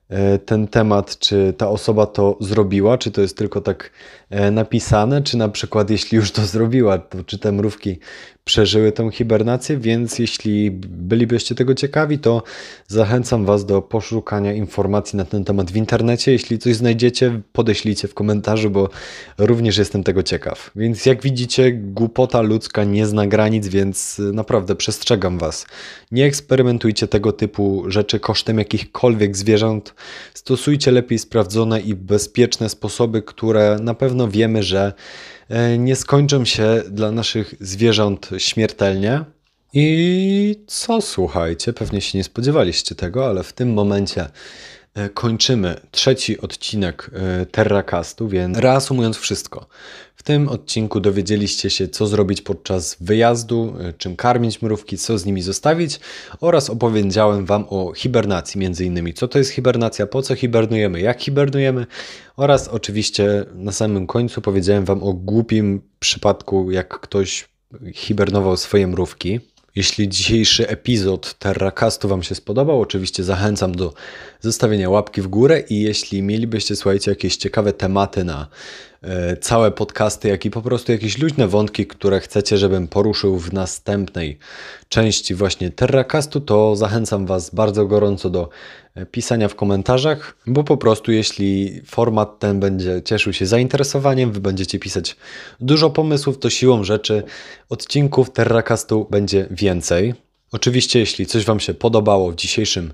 e, 0.08 0.38
ten 0.38 0.68
temat, 0.68 1.18
czy 1.18 1.54
ta 1.58 1.68
osoba 1.68 2.06
to 2.06 2.36
zrobiła, 2.40 2.98
czy 2.98 3.10
to 3.10 3.20
jest 3.20 3.36
tylko 3.36 3.60
tak 3.60 3.90
napisane, 4.52 5.22
czy 5.22 5.36
na 5.36 5.48
przykład 5.48 5.90
jeśli 5.90 6.16
już 6.16 6.32
to 6.32 6.46
zrobiła, 6.46 6.98
to 6.98 7.24
czy 7.24 7.38
te 7.38 7.52
mrówki 7.52 7.98
przeżyły 8.44 8.92
tę 8.92 9.10
hibernację, 9.12 9.78
więc 9.78 10.18
jeśli 10.18 10.70
bylibyście 10.70 11.54
tego 11.54 11.74
ciekawi, 11.74 12.18
to 12.18 12.42
zachęcam 12.86 13.44
Was 13.44 13.66
do 13.66 13.82
poszukania 13.82 14.52
informacji 14.52 15.16
na 15.16 15.24
ten 15.24 15.44
temat 15.44 15.70
w 15.70 15.76
internecie. 15.76 16.32
Jeśli 16.32 16.58
coś 16.58 16.76
znajdziecie, 16.76 17.40
podeślijcie 17.52 18.08
w 18.08 18.14
komentarzu, 18.14 18.70
bo 18.70 18.88
również 19.38 19.78
jestem 19.78 20.04
tego 20.04 20.22
ciekaw. 20.22 20.70
Więc 20.76 21.06
jak 21.06 21.22
widzicie, 21.22 21.72
głupota 21.72 22.40
ludzka 22.40 22.84
nie 22.84 23.06
zna 23.06 23.26
granic, 23.26 23.68
więc 23.68 24.18
naprawdę 24.32 24.76
przestrzegam 24.76 25.38
Was. 25.38 25.66
Nie 26.10 26.24
eksperymentujcie 26.24 27.08
tego 27.08 27.32
typu 27.32 27.84
rzeczy 27.88 28.20
kosztem 28.20 28.58
jakichkolwiek 28.58 29.36
zwierząt. 29.36 29.94
Stosujcie 30.34 30.90
lepiej 30.90 31.18
sprawdzone 31.18 31.80
i 31.80 31.94
bezpieczne 31.94 32.68
sposoby, 32.68 33.22
które 33.22 33.78
na 33.80 33.94
pewno 33.94 34.15
wiemy, 34.28 34.62
że 34.62 34.92
E, 35.48 35.78
nie 35.78 35.96
skończą 35.96 36.44
się 36.44 36.82
dla 36.90 37.12
naszych 37.12 37.54
zwierząt 37.60 38.30
śmiertelnie. 38.38 39.24
I 39.72 40.64
co 40.66 41.00
słuchajcie, 41.00 41.72
pewnie 41.72 42.00
się 42.00 42.18
nie 42.18 42.24
spodziewaliście 42.24 42.94
tego, 42.94 43.26
ale 43.26 43.42
w 43.42 43.52
tym 43.52 43.72
momencie 43.72 44.28
kończymy 45.14 45.80
trzeci 45.90 46.40
odcinek 46.40 47.10
e, 47.12 47.46
Terracastu, 47.46 48.28
więc 48.28 48.58
reasumując 48.58 49.16
wszystko. 49.16 49.66
W 50.16 50.22
tym 50.22 50.48
odcinku 50.48 51.00
dowiedzieliście 51.00 51.70
się, 51.70 51.88
co 51.88 52.06
zrobić 52.06 52.42
podczas 52.42 52.96
wyjazdu, 53.00 53.74
czym 53.98 54.16
karmić 54.16 54.62
mrówki, 54.62 54.98
co 54.98 55.18
z 55.18 55.24
nimi 55.24 55.42
zostawić 55.42 56.00
oraz 56.40 56.70
opowiedziałem 56.70 57.46
Wam 57.46 57.64
o 57.70 57.92
hibernacji, 57.92 58.60
między 58.60 58.84
innymi 58.84 59.14
co 59.14 59.28
to 59.28 59.38
jest 59.38 59.50
hibernacja, 59.50 60.06
po 60.06 60.22
co 60.22 60.34
hibernujemy, 60.34 61.00
jak 61.00 61.22
hibernujemy 61.22 61.86
oraz 62.36 62.68
oczywiście 62.68 63.44
na 63.54 63.72
samym 63.72 64.06
końcu 64.06 64.40
powiedziałem 64.40 64.84
Wam 64.84 65.02
o 65.02 65.12
głupim 65.12 65.80
przypadku, 65.98 66.70
jak 66.70 67.00
ktoś 67.00 67.48
hibernował 67.92 68.56
swoje 68.56 68.86
mrówki. 68.86 69.40
Jeśli 69.76 70.08
dzisiejszy 70.08 70.68
epizod 70.68 71.34
Terracastu 71.38 72.08
Wam 72.08 72.22
się 72.22 72.34
spodobał, 72.34 72.80
oczywiście 72.80 73.24
zachęcam 73.24 73.74
do 73.74 73.94
zostawienia 74.40 74.90
łapki 74.90 75.22
w 75.22 75.28
górę 75.28 75.60
i 75.60 75.80
jeśli 75.80 76.22
mielibyście, 76.22 76.76
słuchajcie, 76.76 77.10
jakieś 77.10 77.36
ciekawe 77.36 77.72
tematy 77.72 78.24
na 78.24 78.48
całe 79.40 79.70
podcasty, 79.70 80.28
jak 80.28 80.44
i 80.44 80.50
po 80.50 80.62
prostu 80.62 80.92
jakieś 80.92 81.18
luźne 81.18 81.48
wątki, 81.48 81.86
które 81.86 82.20
chcecie, 82.20 82.58
żebym 82.58 82.88
poruszył 82.88 83.38
w 83.38 83.52
następnej 83.52 84.38
części 84.88 85.34
właśnie 85.34 85.70
Terracastu, 85.70 86.40
to 86.40 86.76
zachęcam 86.76 87.26
Was 87.26 87.54
bardzo 87.54 87.86
gorąco 87.86 88.30
do 88.30 88.48
e, 88.94 89.06
pisania 89.06 89.48
w 89.48 89.54
komentarzach, 89.54 90.36
bo 90.46 90.64
po 90.64 90.76
prostu 90.76 91.12
jeśli 91.12 91.80
format 91.86 92.38
ten 92.38 92.60
będzie 92.60 93.02
cieszył 93.04 93.32
się 93.32 93.46
zainteresowaniem, 93.46 94.32
Wy 94.32 94.40
będziecie 94.40 94.78
pisać 94.78 95.16
dużo 95.60 95.90
pomysłów, 95.90 96.38
to 96.38 96.50
siłą 96.50 96.84
rzeczy 96.84 97.22
odcinków 97.68 98.30
Terracastu 98.30 99.06
będzie 99.10 99.46
więcej. 99.50 100.14
Oczywiście, 100.52 100.98
jeśli 100.98 101.26
coś 101.26 101.44
Wam 101.44 101.60
się 101.60 101.74
podobało 101.74 102.30
w 102.30 102.36
dzisiejszym 102.36 102.92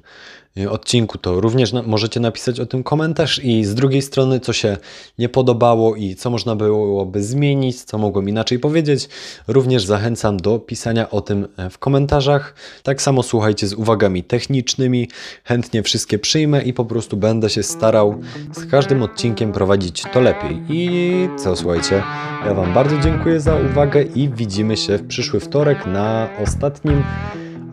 odcinku, 0.70 1.18
to 1.18 1.40
również 1.40 1.72
możecie 1.72 2.20
napisać 2.20 2.60
o 2.60 2.66
tym 2.66 2.82
komentarz 2.82 3.44
i 3.44 3.64
z 3.64 3.74
drugiej 3.74 4.02
strony, 4.02 4.40
co 4.40 4.52
się 4.52 4.76
nie 5.18 5.28
podobało 5.28 5.96
i 5.96 6.14
co 6.14 6.30
można 6.30 6.56
byłoby 6.56 7.22
zmienić, 7.22 7.84
co 7.84 7.98
mogłem 7.98 8.28
inaczej 8.28 8.58
powiedzieć, 8.58 9.08
również 9.48 9.84
zachęcam 9.84 10.36
do 10.36 10.58
pisania 10.58 11.10
o 11.10 11.20
tym 11.20 11.48
e, 11.56 11.70
w 11.70 11.78
komentarzach. 11.78 12.54
Tak 12.82 13.02
samo 13.02 13.22
słuchajcie 13.22 13.66
z 13.66 13.74
uwagami 13.74 14.24
technicznymi, 14.24 15.08
chętnie 15.44 15.82
wszystkie 15.82 16.18
przyjmę 16.18 16.62
i 16.62 16.72
po 16.72 16.84
prostu 16.84 17.16
będę 17.16 17.50
się 17.50 17.62
starał 17.62 18.20
z 18.52 18.70
każdym 18.70 19.02
odcinkiem 19.02 19.52
prowadzić 19.52 20.02
to 20.12 20.20
lepiej. 20.20 20.62
I 20.68 21.28
co, 21.38 21.56
słuchajcie, 21.56 22.02
ja 22.46 22.54
Wam 22.54 22.74
bardzo 22.74 22.98
dziękuję 22.98 23.40
za 23.40 23.56
uwagę 23.56 24.02
i 24.02 24.28
widzimy 24.28 24.76
się 24.76 24.98
w 24.98 25.06
przyszły 25.06 25.40
wtorek 25.40 25.86
na 25.86 26.28
ostatnim 26.42 27.02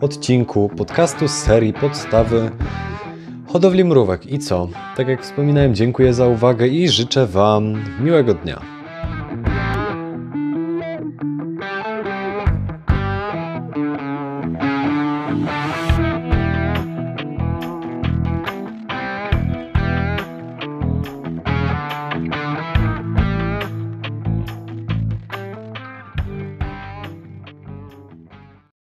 odcinku 0.00 0.68
podcastu 0.68 1.28
z 1.28 1.32
serii 1.32 1.72
Podstawy 1.72 2.50
hodowli 3.46 3.84
mrówek. 3.84 4.32
I 4.32 4.38
co? 4.38 4.68
Tak 4.96 5.08
jak 5.08 5.22
wspominałem, 5.22 5.74
dziękuję 5.74 6.14
za 6.14 6.26
uwagę 6.26 6.68
i 6.68 6.88
życzę 6.88 7.26
Wam 7.26 7.84
miłego 8.00 8.34
dnia. 8.34 8.79